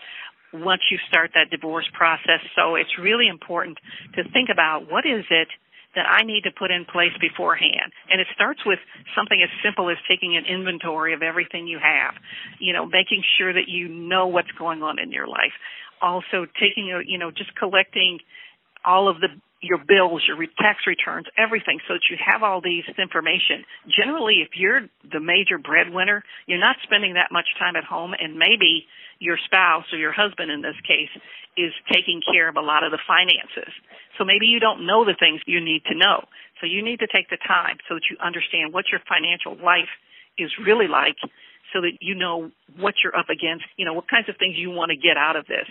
once 0.53 0.83
you 0.91 0.99
start 1.09 1.31
that 1.35 1.51
divorce 1.51 1.87
process. 1.93 2.41
So 2.57 2.75
it's 2.75 2.91
really 2.99 3.29
important 3.29 3.79
to 4.17 4.25
think 4.33 4.49
about 4.51 4.91
what 4.91 5.07
is 5.07 5.25
it 5.31 5.49
that 5.95 6.07
I 6.07 6.23
need 6.23 6.43
to 6.45 6.51
put 6.51 6.71
in 6.71 6.85
place 6.85 7.13
beforehand. 7.21 7.93
And 8.11 8.21
it 8.21 8.29
starts 8.35 8.61
with 8.65 8.79
something 9.17 9.43
as 9.43 9.51
simple 9.65 9.91
as 9.91 9.97
taking 10.09 10.37
an 10.37 10.45
inventory 10.47 11.15
of 11.15 11.23
everything 11.23 11.67
you 11.67 11.79
have, 11.83 12.15
you 12.59 12.73
know, 12.73 12.87
making 12.87 13.23
sure 13.39 13.53
that 13.53 13.69
you 13.69 13.89
know 13.89 14.27
what's 14.27 14.53
going 14.59 14.83
on 14.83 14.99
in 14.99 15.11
your 15.11 15.27
life. 15.27 15.55
Also 16.01 16.47
taking 16.59 16.93
a, 16.93 17.03
you 17.05 17.19
know, 17.19 17.31
just 17.31 17.55
collecting 17.57 18.19
all 18.85 19.09
of 19.09 19.21
the 19.21 19.29
your 19.61 19.79
bills, 19.79 20.25
your 20.27 20.41
tax 20.59 20.87
returns, 20.87 21.27
everything, 21.37 21.79
so 21.87 21.95
that 21.95 22.09
you 22.11 22.17
have 22.17 22.43
all 22.43 22.61
these 22.61 22.85
information. 22.97 23.65
Generally, 23.93 24.41
if 24.41 24.57
you're 24.57 24.89
the 25.05 25.21
major 25.21 25.59
breadwinner, 25.59 26.25
you're 26.47 26.61
not 26.61 26.77
spending 26.83 27.15
that 27.15 27.29
much 27.31 27.47
time 27.59 27.77
at 27.77 27.85
home, 27.85 28.15
and 28.19 28.37
maybe 28.37 28.89
your 29.21 29.37
spouse 29.45 29.85
or 29.93 29.99
your 29.99 30.13
husband 30.13 30.51
in 30.51 30.63
this 30.63 30.77
case 30.89 31.13
is 31.57 31.73
taking 31.93 32.23
care 32.25 32.49
of 32.49 32.57
a 32.57 32.65
lot 32.65 32.85
of 32.85 32.91
the 32.91 32.99
finances. 33.07 33.69
So 34.17 34.25
maybe 34.25 34.47
you 34.47 34.61
don't 34.61 34.87
know 34.87 35.05
the 35.05 35.17
things 35.19 35.41
you 35.47 35.61
need 35.61 35.85
to 35.93 35.95
know. 35.95 36.25
So 36.61 36.67
you 36.67 36.83
need 36.83 37.01
to 37.01 37.09
take 37.13 37.29
the 37.29 37.41
time 37.47 37.77
so 37.89 37.95
that 38.01 38.09
you 38.11 38.17
understand 38.25 38.73
what 38.73 38.89
your 38.89 39.01
financial 39.05 39.61
life 39.61 39.93
is 40.39 40.49
really 40.65 40.89
like 40.89 41.21
so 41.73 41.81
that 41.81 42.01
you 42.01 42.15
know 42.15 42.51
what 42.79 42.95
you're 43.03 43.17
up 43.17 43.29
against, 43.29 43.65
you 43.77 43.85
know, 43.85 43.93
what 43.93 44.09
kinds 44.09 44.29
of 44.29 44.37
things 44.39 44.57
you 44.57 44.71
want 44.71 44.91
to 44.91 44.97
get 44.97 45.17
out 45.17 45.37
of 45.37 45.47
this. 45.47 45.69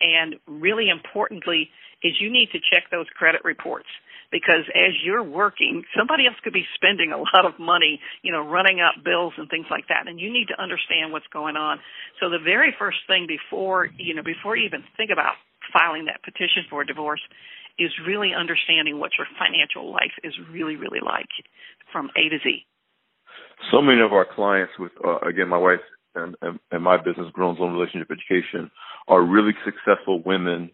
And 0.00 0.36
really 0.46 0.88
importantly 0.88 1.70
is 2.02 2.20
you 2.20 2.32
need 2.32 2.48
to 2.52 2.58
check 2.58 2.90
those 2.90 3.06
credit 3.16 3.42
reports 3.44 3.88
because 4.30 4.64
as 4.74 4.94
you're 5.04 5.22
working, 5.22 5.82
somebody 5.96 6.26
else 6.26 6.38
could 6.42 6.52
be 6.52 6.64
spending 6.74 7.12
a 7.12 7.18
lot 7.18 7.44
of 7.44 7.58
money, 7.58 8.00
you 8.22 8.32
know, 8.32 8.46
running 8.46 8.80
up 8.80 9.02
bills 9.04 9.34
and 9.36 9.50
things 9.50 9.66
like 9.70 9.88
that. 9.88 10.06
And 10.06 10.18
you 10.18 10.32
need 10.32 10.46
to 10.48 10.56
understand 10.62 11.12
what's 11.12 11.26
going 11.32 11.56
on. 11.56 11.78
So 12.20 12.30
the 12.30 12.38
very 12.42 12.74
first 12.78 12.98
thing 13.06 13.26
before, 13.26 13.90
you 13.98 14.14
know, 14.14 14.22
before 14.22 14.56
you 14.56 14.66
even 14.66 14.84
think 14.96 15.10
about 15.10 15.34
filing 15.74 16.06
that 16.06 16.22
petition 16.22 16.64
for 16.70 16.82
a 16.82 16.86
divorce 16.86 17.20
is 17.78 17.90
really 18.06 18.32
understanding 18.34 18.98
what 18.98 19.10
your 19.18 19.26
financial 19.38 19.92
life 19.92 20.14
is 20.22 20.34
really, 20.52 20.76
really 20.76 21.00
like 21.04 21.30
from 21.92 22.10
A 22.16 22.28
to 22.28 22.38
Z. 22.42 22.66
So 23.70 23.82
many 23.82 24.00
of 24.00 24.12
our 24.12 24.26
clients 24.26 24.72
with, 24.78 24.92
uh, 25.04 25.18
again, 25.26 25.48
my 25.48 25.58
wife 25.58 25.80
and, 26.14 26.34
and, 26.42 26.58
and 26.70 26.82
my 26.82 26.96
business, 26.96 27.28
Grown 27.32 27.56
Zone 27.56 27.72
Relationship 27.72 28.10
Education, 28.10 28.70
are 29.08 29.22
really 29.22 29.52
successful 29.64 30.22
women 30.24 30.70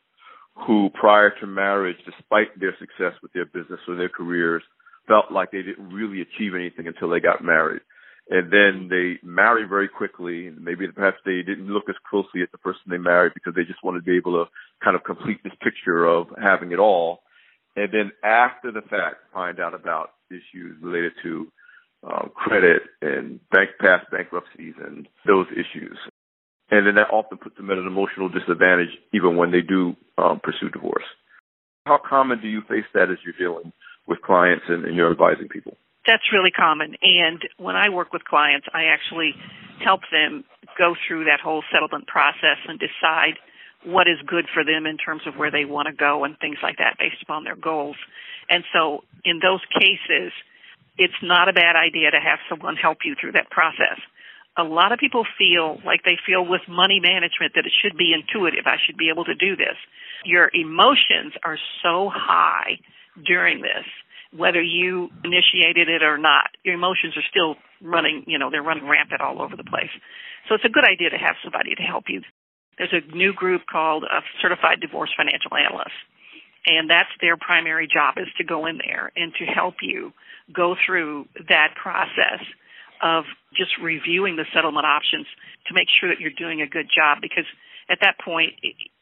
who 0.66 0.90
prior 0.94 1.30
to 1.40 1.46
marriage, 1.46 1.96
despite 2.04 2.58
their 2.58 2.74
success 2.78 3.12
with 3.22 3.32
their 3.32 3.46
business 3.46 3.80
or 3.86 3.96
their 3.96 4.08
careers, 4.08 4.62
felt 5.06 5.30
like 5.30 5.50
they 5.50 5.62
didn't 5.62 5.92
really 5.92 6.22
achieve 6.22 6.54
anything 6.54 6.86
until 6.86 7.08
they 7.08 7.20
got 7.20 7.44
married. 7.44 7.82
And 8.28 8.50
then 8.50 8.88
they 8.90 9.24
marry 9.26 9.68
very 9.68 9.88
quickly, 9.88 10.48
and 10.48 10.60
maybe 10.60 10.88
perhaps 10.88 11.18
they 11.24 11.42
didn't 11.46 11.68
look 11.68 11.84
as 11.88 11.94
closely 12.10 12.42
at 12.42 12.50
the 12.50 12.58
person 12.58 12.80
they 12.88 12.98
married 12.98 13.34
because 13.34 13.54
they 13.54 13.62
just 13.62 13.84
wanted 13.84 14.00
to 14.00 14.04
be 14.04 14.16
able 14.16 14.44
to 14.44 14.50
kind 14.82 14.96
of 14.96 15.04
complete 15.04 15.38
this 15.44 15.52
picture 15.62 16.04
of 16.04 16.26
having 16.42 16.72
it 16.72 16.80
all. 16.80 17.20
And 17.76 17.88
then 17.92 18.10
after 18.24 18.72
the 18.72 18.80
fact, 18.80 19.30
find 19.32 19.60
out 19.60 19.74
about 19.74 20.10
issues 20.30 20.76
related 20.82 21.12
to 21.22 21.52
um, 22.02 22.30
credit 22.34 22.82
and 23.00 23.38
bank 23.50 23.70
past 23.80 24.10
bankruptcies 24.10 24.74
and 24.84 25.06
those 25.26 25.46
issues. 25.52 25.96
And 26.70 26.86
then 26.86 26.96
that 26.96 27.10
often 27.12 27.38
puts 27.38 27.56
them 27.56 27.70
at 27.70 27.78
an 27.78 27.86
emotional 27.86 28.28
disadvantage 28.28 28.90
even 29.14 29.36
when 29.36 29.52
they 29.52 29.60
do 29.60 29.94
um, 30.18 30.40
pursue 30.42 30.68
divorce. 30.68 31.04
How 31.86 31.98
common 31.98 32.40
do 32.40 32.48
you 32.48 32.62
face 32.62 32.86
that 32.94 33.10
as 33.10 33.18
you're 33.24 33.38
dealing 33.38 33.72
with 34.08 34.20
clients 34.22 34.64
and, 34.68 34.84
and 34.84 34.96
you're 34.96 35.10
advising 35.10 35.48
people? 35.48 35.76
That's 36.06 36.32
really 36.32 36.50
common. 36.50 36.96
And 37.02 37.42
when 37.58 37.76
I 37.76 37.88
work 37.88 38.12
with 38.12 38.24
clients, 38.24 38.66
I 38.74 38.84
actually 38.84 39.34
help 39.84 40.00
them 40.10 40.44
go 40.78 40.94
through 41.06 41.24
that 41.24 41.40
whole 41.40 41.62
settlement 41.72 42.06
process 42.06 42.58
and 42.66 42.78
decide 42.78 43.38
what 43.84 44.08
is 44.08 44.18
good 44.26 44.46
for 44.52 44.64
them 44.64 44.86
in 44.86 44.96
terms 44.96 45.22
of 45.26 45.36
where 45.36 45.50
they 45.50 45.64
want 45.64 45.86
to 45.86 45.94
go 45.94 46.24
and 46.24 46.38
things 46.38 46.58
like 46.62 46.78
that 46.78 46.96
based 46.98 47.22
upon 47.22 47.44
their 47.44 47.56
goals. 47.56 47.96
And 48.48 48.64
so 48.72 49.04
in 49.24 49.40
those 49.40 49.60
cases, 49.78 50.32
it's 50.98 51.20
not 51.22 51.48
a 51.48 51.52
bad 51.52 51.76
idea 51.76 52.10
to 52.10 52.18
have 52.18 52.38
someone 52.48 52.76
help 52.76 52.98
you 53.04 53.14
through 53.20 53.32
that 53.32 53.50
process. 53.50 54.00
A 54.58 54.64
lot 54.64 54.92
of 54.92 54.98
people 54.98 55.24
feel 55.38 55.78
like 55.84 56.02
they 56.04 56.16
feel 56.26 56.44
with 56.44 56.62
money 56.68 57.00
management 57.00 57.52
that 57.54 57.66
it 57.66 57.72
should 57.82 57.96
be 57.96 58.14
intuitive. 58.16 58.64
I 58.66 58.76
should 58.84 58.96
be 58.96 59.10
able 59.12 59.24
to 59.24 59.34
do 59.34 59.56
this. 59.56 59.76
Your 60.24 60.50
emotions 60.54 61.34
are 61.44 61.58
so 61.82 62.10
high 62.12 62.80
during 63.26 63.60
this, 63.60 63.84
whether 64.32 64.62
you 64.62 65.10
initiated 65.24 65.88
it 65.88 66.02
or 66.02 66.16
not. 66.16 66.50
Your 66.64 66.74
emotions 66.74 67.16
are 67.16 67.26
still 67.30 67.56
running, 67.82 68.24
you 68.26 68.38
know, 68.38 68.50
they're 68.50 68.62
running 68.62 68.88
rampant 68.88 69.20
all 69.20 69.42
over 69.42 69.56
the 69.56 69.64
place. 69.64 69.92
So 70.48 70.54
it's 70.54 70.64
a 70.64 70.72
good 70.72 70.84
idea 70.84 71.10
to 71.10 71.18
have 71.18 71.36
somebody 71.44 71.74
to 71.74 71.82
help 71.82 72.04
you. 72.08 72.22
There's 72.78 72.92
a 72.92 73.04
new 73.14 73.32
group 73.32 73.62
called 73.70 74.04
a 74.04 74.20
Certified 74.40 74.80
Divorce 74.80 75.10
Financial 75.16 75.52
Analyst 75.54 75.96
and 76.66 76.90
that's 76.90 77.08
their 77.20 77.36
primary 77.36 77.86
job 77.86 78.14
is 78.18 78.26
to 78.38 78.44
go 78.44 78.66
in 78.66 78.78
there 78.78 79.12
and 79.16 79.32
to 79.38 79.44
help 79.44 79.76
you 79.82 80.12
go 80.52 80.74
through 80.84 81.26
that 81.48 81.74
process 81.80 82.42
of 83.02 83.24
just 83.56 83.70
reviewing 83.82 84.36
the 84.36 84.44
settlement 84.54 84.86
options 84.86 85.26
to 85.66 85.74
make 85.74 85.88
sure 85.88 86.08
that 86.08 86.20
you're 86.20 86.34
doing 86.36 86.60
a 86.60 86.66
good 86.66 86.86
job 86.92 87.18
because 87.20 87.46
at 87.88 87.98
that 88.00 88.16
point 88.22 88.54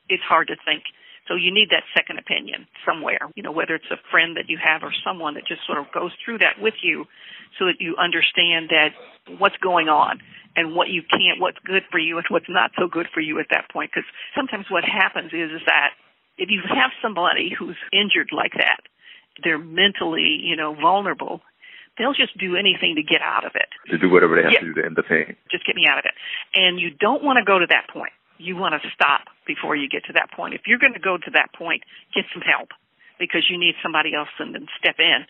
it's 0.08 0.22
hard 0.22 0.48
to 0.48 0.56
think. 0.64 0.84
So 1.28 1.34
you 1.34 1.52
need 1.52 1.70
that 1.70 1.84
second 1.96 2.18
opinion 2.18 2.66
somewhere 2.84 3.30
you 3.34 3.42
know 3.42 3.52
whether 3.52 3.74
it's 3.74 3.90
a 3.90 3.96
friend 4.10 4.36
that 4.36 4.48
you 4.48 4.58
have 4.60 4.82
or 4.82 4.92
someone 5.04 5.34
that 5.34 5.46
just 5.46 5.64
sort 5.66 5.78
of 5.78 5.86
goes 5.92 6.12
through 6.22 6.38
that 6.38 6.60
with 6.60 6.74
you 6.82 7.06
so 7.58 7.64
that 7.66 7.80
you 7.80 7.96
understand 7.96 8.68
that 8.70 8.90
what's 9.38 9.56
going 9.56 9.88
on 9.88 10.20
and 10.56 10.74
what 10.74 10.88
you 10.88 11.02
can't 11.02 11.40
what's 11.40 11.58
good 11.64 11.82
for 11.90 11.98
you 11.98 12.16
and 12.18 12.26
what's 12.28 12.48
not 12.48 12.70
so 12.78 12.86
good 12.86 13.06
for 13.12 13.20
you 13.20 13.38
at 13.40 13.46
that 13.50 13.70
point. 13.72 13.90
Because 13.90 14.08
sometimes 14.34 14.66
what 14.70 14.84
happens 14.84 15.32
is 15.32 15.50
is 15.50 15.62
that 15.66 15.90
if 16.38 16.50
you 16.50 16.62
have 16.68 16.90
somebody 17.02 17.52
who's 17.56 17.76
injured 17.92 18.30
like 18.32 18.52
that, 18.58 18.80
they're 19.42 19.58
mentally, 19.58 20.38
you 20.42 20.56
know, 20.56 20.74
vulnerable, 20.74 21.40
they'll 21.98 22.14
just 22.14 22.36
do 22.38 22.56
anything 22.56 22.96
to 22.96 23.02
get 23.02 23.22
out 23.22 23.44
of 23.44 23.52
it. 23.54 23.68
To 23.90 23.98
do 23.98 24.10
whatever 24.10 24.36
they 24.36 24.42
have 24.42 24.52
yeah. 24.52 24.60
to 24.60 24.74
do 24.74 24.74
to 24.80 24.84
end 24.86 24.96
the 24.96 25.06
pain. 25.06 25.36
Just 25.50 25.66
get 25.66 25.76
me 25.76 25.86
out 25.88 25.98
of 25.98 26.04
it. 26.04 26.14
And 26.54 26.78
you 26.78 26.90
don't 26.90 27.22
want 27.22 27.38
to 27.38 27.44
go 27.44 27.58
to 27.58 27.66
that 27.70 27.88
point. 27.92 28.12
You 28.38 28.56
want 28.56 28.74
to 28.74 28.82
stop 28.90 29.30
before 29.46 29.76
you 29.76 29.88
get 29.88 30.04
to 30.06 30.12
that 30.14 30.30
point. 30.34 30.54
If 30.54 30.62
you're 30.66 30.82
going 30.82 30.94
to 30.94 31.02
go 31.02 31.16
to 31.16 31.30
that 31.38 31.54
point, 31.54 31.82
get 32.14 32.24
some 32.34 32.42
help 32.42 32.70
because 33.18 33.46
you 33.48 33.58
need 33.58 33.74
somebody 33.82 34.14
else 34.14 34.28
to 34.38 34.44
then 34.50 34.66
step 34.78 34.96
in 34.98 35.26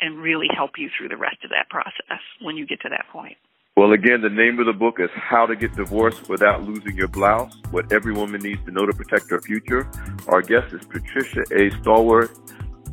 and 0.00 0.18
really 0.18 0.46
help 0.54 0.72
you 0.76 0.90
through 0.90 1.08
the 1.08 1.16
rest 1.16 1.38
of 1.44 1.50
that 1.50 1.70
process 1.70 2.22
when 2.42 2.56
you 2.56 2.66
get 2.66 2.80
to 2.82 2.88
that 2.88 3.06
point. 3.12 3.36
Well, 3.76 3.92
again, 3.92 4.22
the 4.22 4.28
name 4.28 4.58
of 4.58 4.66
the 4.66 4.72
book 4.72 4.98
is 4.98 5.08
How 5.14 5.46
to 5.46 5.54
Get 5.54 5.76
Divorced 5.76 6.28
Without 6.28 6.64
Losing 6.64 6.96
Your 6.96 7.06
Blouse 7.06 7.54
What 7.70 7.92
Every 7.92 8.12
Woman 8.12 8.40
Needs 8.40 8.64
to 8.64 8.72
Know 8.72 8.86
to 8.86 8.92
Protect 8.92 9.30
Her 9.30 9.40
Future. 9.40 9.88
Our 10.26 10.42
guest 10.42 10.74
is 10.74 10.84
Patricia 10.84 11.42
A. 11.52 11.70
Stallworth. 11.78 12.36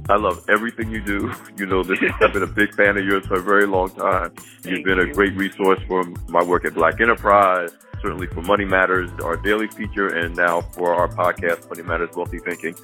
I 0.08 0.18
love 0.18 0.46
everything 0.50 0.92
you 0.92 1.02
do. 1.02 1.34
You 1.58 1.66
know, 1.66 1.84
this, 1.84 1.98
I've 2.20 2.34
been 2.34 2.44
a 2.44 2.48
big 2.48 2.76
fan 2.76 2.98
of 2.98 3.06
yours 3.06 3.26
for 3.28 3.36
a 3.36 3.42
very 3.42 3.66
long 3.66 3.90
time. 3.92 4.34
You've 4.66 4.84
been 4.84 5.00
a 5.00 5.06
great 5.14 5.34
resource 5.38 5.80
for 5.88 6.04
my 6.28 6.44
work 6.44 6.66
at 6.66 6.74
Black 6.74 7.00
Enterprise, 7.00 7.72
certainly 8.02 8.28
for 8.28 8.42
Money 8.42 8.66
Matters, 8.66 9.10
our 9.24 9.38
daily 9.38 9.68
feature, 9.68 10.10
and 10.10 10.36
now 10.36 10.60
for 10.60 10.94
our 10.94 11.08
podcast, 11.08 11.70
Money 11.70 11.84
Matters 11.84 12.10
Wealthy 12.14 12.40
Thinking. 12.40 12.76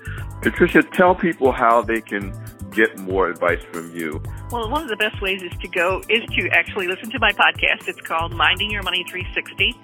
Patricia, 0.42 0.84
tell 0.84 1.14
people 1.14 1.52
how 1.52 1.82
they 1.82 2.00
can 2.00 2.34
get 2.72 2.98
more 3.00 3.30
advice 3.30 3.62
from 3.72 3.94
you? 3.96 4.22
Well, 4.52 4.70
one 4.70 4.84
of 4.84 4.90
the 4.90 4.96
best 4.96 5.22
ways 5.22 5.42
is 5.44 5.52
to 5.60 5.68
go 5.68 6.02
is 6.10 6.24
to 6.36 6.50
actually 6.50 6.88
listen 6.88 7.12
to 7.12 7.20
my 7.20 7.34
podcast. 7.34 7.88
It's 7.88 8.02
called 8.02 8.34
Minding 8.34 8.72
Your 8.72 8.84
Money 8.84 9.06
360. 9.10 9.76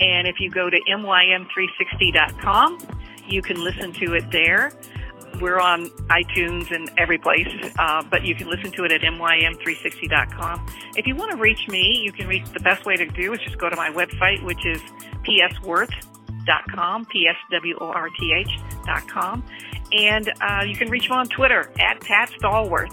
And 0.00 0.28
if 0.28 0.38
you 0.40 0.50
go 0.50 0.68
to 0.68 0.78
mym360.com, 0.90 2.78
you 3.28 3.42
can 3.42 3.62
listen 3.64 3.92
to 3.94 4.14
it 4.14 4.30
there. 4.30 4.72
We're 5.40 5.60
on 5.60 5.86
iTunes 6.08 6.74
and 6.74 6.90
every 6.98 7.18
place, 7.18 7.46
uh, 7.78 8.02
but 8.10 8.24
you 8.24 8.34
can 8.34 8.48
listen 8.48 8.72
to 8.72 8.84
it 8.84 8.92
at 8.92 9.02
mym360.com. 9.02 10.66
If 10.96 11.06
you 11.06 11.14
want 11.14 11.30
to 11.32 11.36
reach 11.36 11.68
me, 11.68 12.00
you 12.02 12.12
can 12.12 12.26
reach 12.26 12.44
the 12.52 12.60
best 12.60 12.86
way 12.86 12.96
to 12.96 13.06
do 13.06 13.32
is 13.32 13.40
just 13.40 13.58
go 13.58 13.68
to 13.68 13.76
my 13.76 13.90
website, 13.90 14.42
which 14.44 14.64
is 14.64 14.80
psworth.com, 15.24 17.06
psworth.com, 17.06 19.44
and 19.92 20.32
uh, 20.40 20.64
you 20.66 20.76
can 20.76 20.90
reach 20.90 21.10
me 21.10 21.16
on 21.16 21.28
Twitter 21.28 21.70
at 21.78 22.00
Pat 22.00 22.30
Stallworth. 22.40 22.92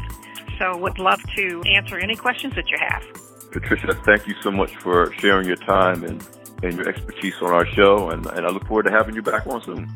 So 0.59 0.77
would 0.77 0.99
love 0.99 1.21
to 1.35 1.63
answer 1.65 1.97
any 1.97 2.15
questions 2.15 2.53
that 2.55 2.69
you 2.69 2.77
have. 2.79 3.03
Patricia, 3.51 3.93
thank 4.05 4.27
you 4.27 4.35
so 4.41 4.51
much 4.51 4.75
for 4.77 5.11
sharing 5.19 5.47
your 5.47 5.57
time 5.57 6.03
and, 6.03 6.25
and 6.63 6.75
your 6.75 6.89
expertise 6.89 7.35
on 7.41 7.51
our 7.51 7.65
show, 7.67 8.09
and, 8.09 8.25
and 8.25 8.45
I 8.45 8.49
look 8.49 8.67
forward 8.67 8.83
to 8.83 8.91
having 8.91 9.15
you 9.15 9.21
back 9.21 9.47
on 9.47 9.61
soon. 9.63 9.89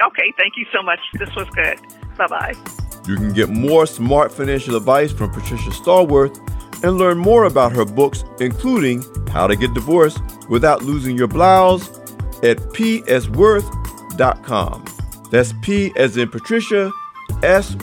Okay, 0.00 0.32
thank 0.36 0.56
you 0.56 0.66
so 0.72 0.82
much. 0.82 1.00
This 1.14 1.34
was 1.34 1.48
good. 1.50 1.78
Bye 2.16 2.26
bye. 2.28 2.54
You 3.06 3.16
can 3.16 3.32
get 3.32 3.48
more 3.48 3.86
smart 3.86 4.32
financial 4.32 4.76
advice 4.76 5.12
from 5.12 5.30
Patricia 5.30 5.70
Stallworth 5.70 6.36
and 6.84 6.98
learn 6.98 7.18
more 7.18 7.44
about 7.44 7.72
her 7.72 7.84
books, 7.84 8.24
including 8.38 9.02
How 9.28 9.46
to 9.46 9.56
Get 9.56 9.74
Divorced 9.74 10.20
Without 10.48 10.82
Losing 10.82 11.16
Your 11.16 11.28
Blouse 11.28 11.88
at 12.42 12.58
psworth.com. 12.74 13.64
That's 15.30 15.52
P 15.62 15.92
as 15.96 16.16
in 16.16 16.28
Patricia, 16.28 16.92
S. 17.42 17.74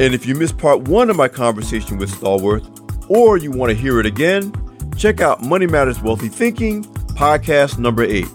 And 0.00 0.14
if 0.14 0.26
you 0.26 0.34
missed 0.34 0.58
part 0.58 0.82
one 0.82 1.10
of 1.10 1.16
my 1.16 1.28
conversation 1.28 1.98
with 1.98 2.10
Stallworth, 2.10 2.70
or 3.10 3.36
you 3.36 3.50
want 3.50 3.70
to 3.70 3.76
hear 3.76 4.00
it 4.00 4.06
again, 4.06 4.52
check 4.96 5.20
out 5.20 5.42
Money 5.42 5.66
Matters 5.66 6.00
Wealthy 6.00 6.28
Thinking, 6.28 6.84
podcast 7.14 7.78
number 7.78 8.02
eight. 8.02 8.28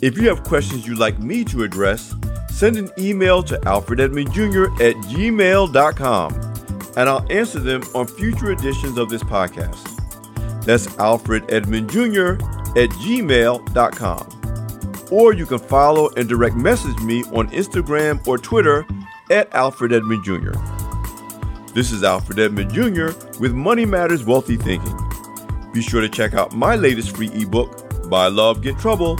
If 0.00 0.16
you 0.16 0.28
have 0.28 0.44
questions 0.44 0.86
you'd 0.86 0.98
like 0.98 1.18
me 1.18 1.42
to 1.44 1.64
address, 1.64 2.14
send 2.50 2.76
an 2.76 2.88
email 2.98 3.42
to 3.42 3.58
alfrededmondjr 3.58 4.72
at 4.80 4.94
gmail.com 5.06 6.34
and 6.96 7.08
I'll 7.08 7.26
answer 7.32 7.58
them 7.58 7.82
on 7.94 8.06
future 8.06 8.52
editions 8.52 8.96
of 8.96 9.08
this 9.08 9.24
podcast. 9.24 9.96
That's 10.64 10.86
Alfred 10.98 11.52
Edmond 11.52 11.90
Jr. 11.90 12.34
at 12.78 12.90
gmail.com 12.90 14.28
or 15.10 15.32
you 15.32 15.46
can 15.46 15.58
follow 15.58 16.10
and 16.16 16.28
direct 16.28 16.54
message 16.54 16.98
me 17.00 17.24
on 17.32 17.48
Instagram 17.50 18.24
or 18.26 18.38
Twitter 18.38 18.86
at 19.30 19.52
Alfred 19.52 19.92
Edmond 19.92 20.22
Jr. 20.24 20.52
This 21.74 21.90
is 21.90 22.04
Alfred 22.04 22.38
Edmond 22.38 22.72
Jr. 22.72 23.10
with 23.40 23.52
Money 23.52 23.84
Matters 23.84 24.24
Wealthy 24.24 24.56
Thinking. 24.56 24.96
Be 25.72 25.82
sure 25.82 26.00
to 26.00 26.08
check 26.08 26.34
out 26.34 26.54
my 26.54 26.76
latest 26.76 27.16
free 27.16 27.30
ebook, 27.34 28.08
Buy 28.08 28.28
Love, 28.28 28.62
Get 28.62 28.78
Trouble, 28.78 29.18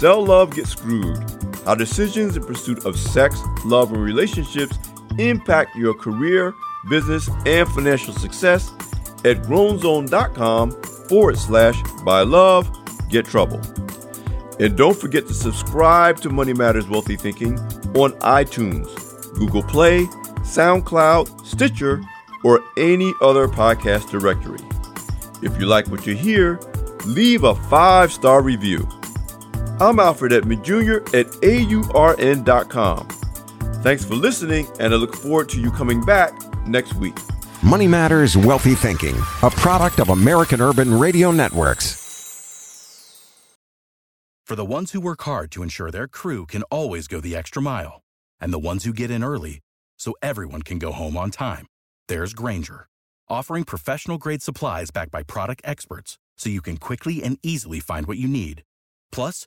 Sell 0.00 0.24
Love, 0.24 0.54
Get 0.54 0.66
Screwed 0.66 1.22
How 1.66 1.74
Decisions 1.74 2.34
in 2.34 2.42
Pursuit 2.42 2.86
of 2.86 2.98
Sex, 2.98 3.38
Love, 3.66 3.92
and 3.92 4.02
Relationships 4.02 4.78
Impact 5.18 5.76
Your 5.76 5.92
Career, 5.92 6.54
Business, 6.88 7.28
and 7.44 7.68
Financial 7.68 8.14
Success 8.14 8.70
at 9.26 9.42
grownzone.com 9.42 10.70
forward 11.10 11.36
slash 11.36 11.78
Buy 12.02 12.22
Love, 12.22 12.70
Get 13.10 13.26
Trouble. 13.26 13.60
And 14.58 14.74
don't 14.74 14.96
forget 14.96 15.26
to 15.26 15.34
subscribe 15.34 16.18
to 16.22 16.30
Money 16.30 16.54
Matters 16.54 16.88
Wealthy 16.88 17.16
Thinking 17.16 17.58
on 17.94 18.12
iTunes, 18.20 18.88
Google 19.34 19.62
Play, 19.64 20.06
SoundCloud, 20.40 21.44
Stitcher, 21.46 22.00
or 22.42 22.64
any 22.78 23.12
other 23.20 23.48
podcast 23.48 24.10
directory. 24.10 24.66
If 25.42 25.60
you 25.60 25.66
like 25.66 25.88
what 25.88 26.06
you 26.06 26.14
hear, 26.14 26.58
leave 27.04 27.44
a 27.44 27.54
five 27.54 28.10
star 28.10 28.40
review. 28.40 28.88
I'm 29.80 29.98
Alfred 29.98 30.34
Edmond 30.34 30.62
Jr. 30.62 30.98
at 31.16 31.26
AURN.com. 31.42 33.08
Thanks 33.82 34.04
for 34.04 34.14
listening, 34.14 34.68
and 34.78 34.92
I 34.92 34.96
look 34.98 35.16
forward 35.16 35.48
to 35.50 35.60
you 35.60 35.70
coming 35.70 36.04
back 36.04 36.34
next 36.66 36.92
week. 36.94 37.16
Money 37.62 37.88
Matters 37.88 38.36
Wealthy 38.36 38.74
Thinking, 38.74 39.16
a 39.42 39.50
product 39.50 39.98
of 39.98 40.10
American 40.10 40.60
Urban 40.60 40.98
Radio 40.98 41.30
Networks. 41.30 41.98
For 44.44 44.54
the 44.54 44.66
ones 44.66 44.92
who 44.92 45.00
work 45.00 45.22
hard 45.22 45.50
to 45.52 45.62
ensure 45.62 45.90
their 45.90 46.08
crew 46.08 46.44
can 46.44 46.62
always 46.64 47.08
go 47.08 47.18
the 47.18 47.34
extra 47.34 47.62
mile, 47.62 48.02
and 48.38 48.52
the 48.52 48.58
ones 48.58 48.84
who 48.84 48.92
get 48.92 49.10
in 49.10 49.24
early 49.24 49.60
so 49.98 50.12
everyone 50.20 50.60
can 50.60 50.78
go 50.78 50.92
home 50.92 51.16
on 51.16 51.30
time, 51.30 51.64
there's 52.06 52.34
Grainger, 52.34 52.86
offering 53.30 53.64
professional 53.64 54.18
grade 54.18 54.42
supplies 54.42 54.90
backed 54.90 55.12
by 55.12 55.22
product 55.22 55.62
experts 55.64 56.18
so 56.36 56.50
you 56.50 56.60
can 56.60 56.76
quickly 56.76 57.22
and 57.22 57.38
easily 57.42 57.80
find 57.80 58.06
what 58.06 58.18
you 58.18 58.28
need. 58.28 58.62
Plus, 59.12 59.46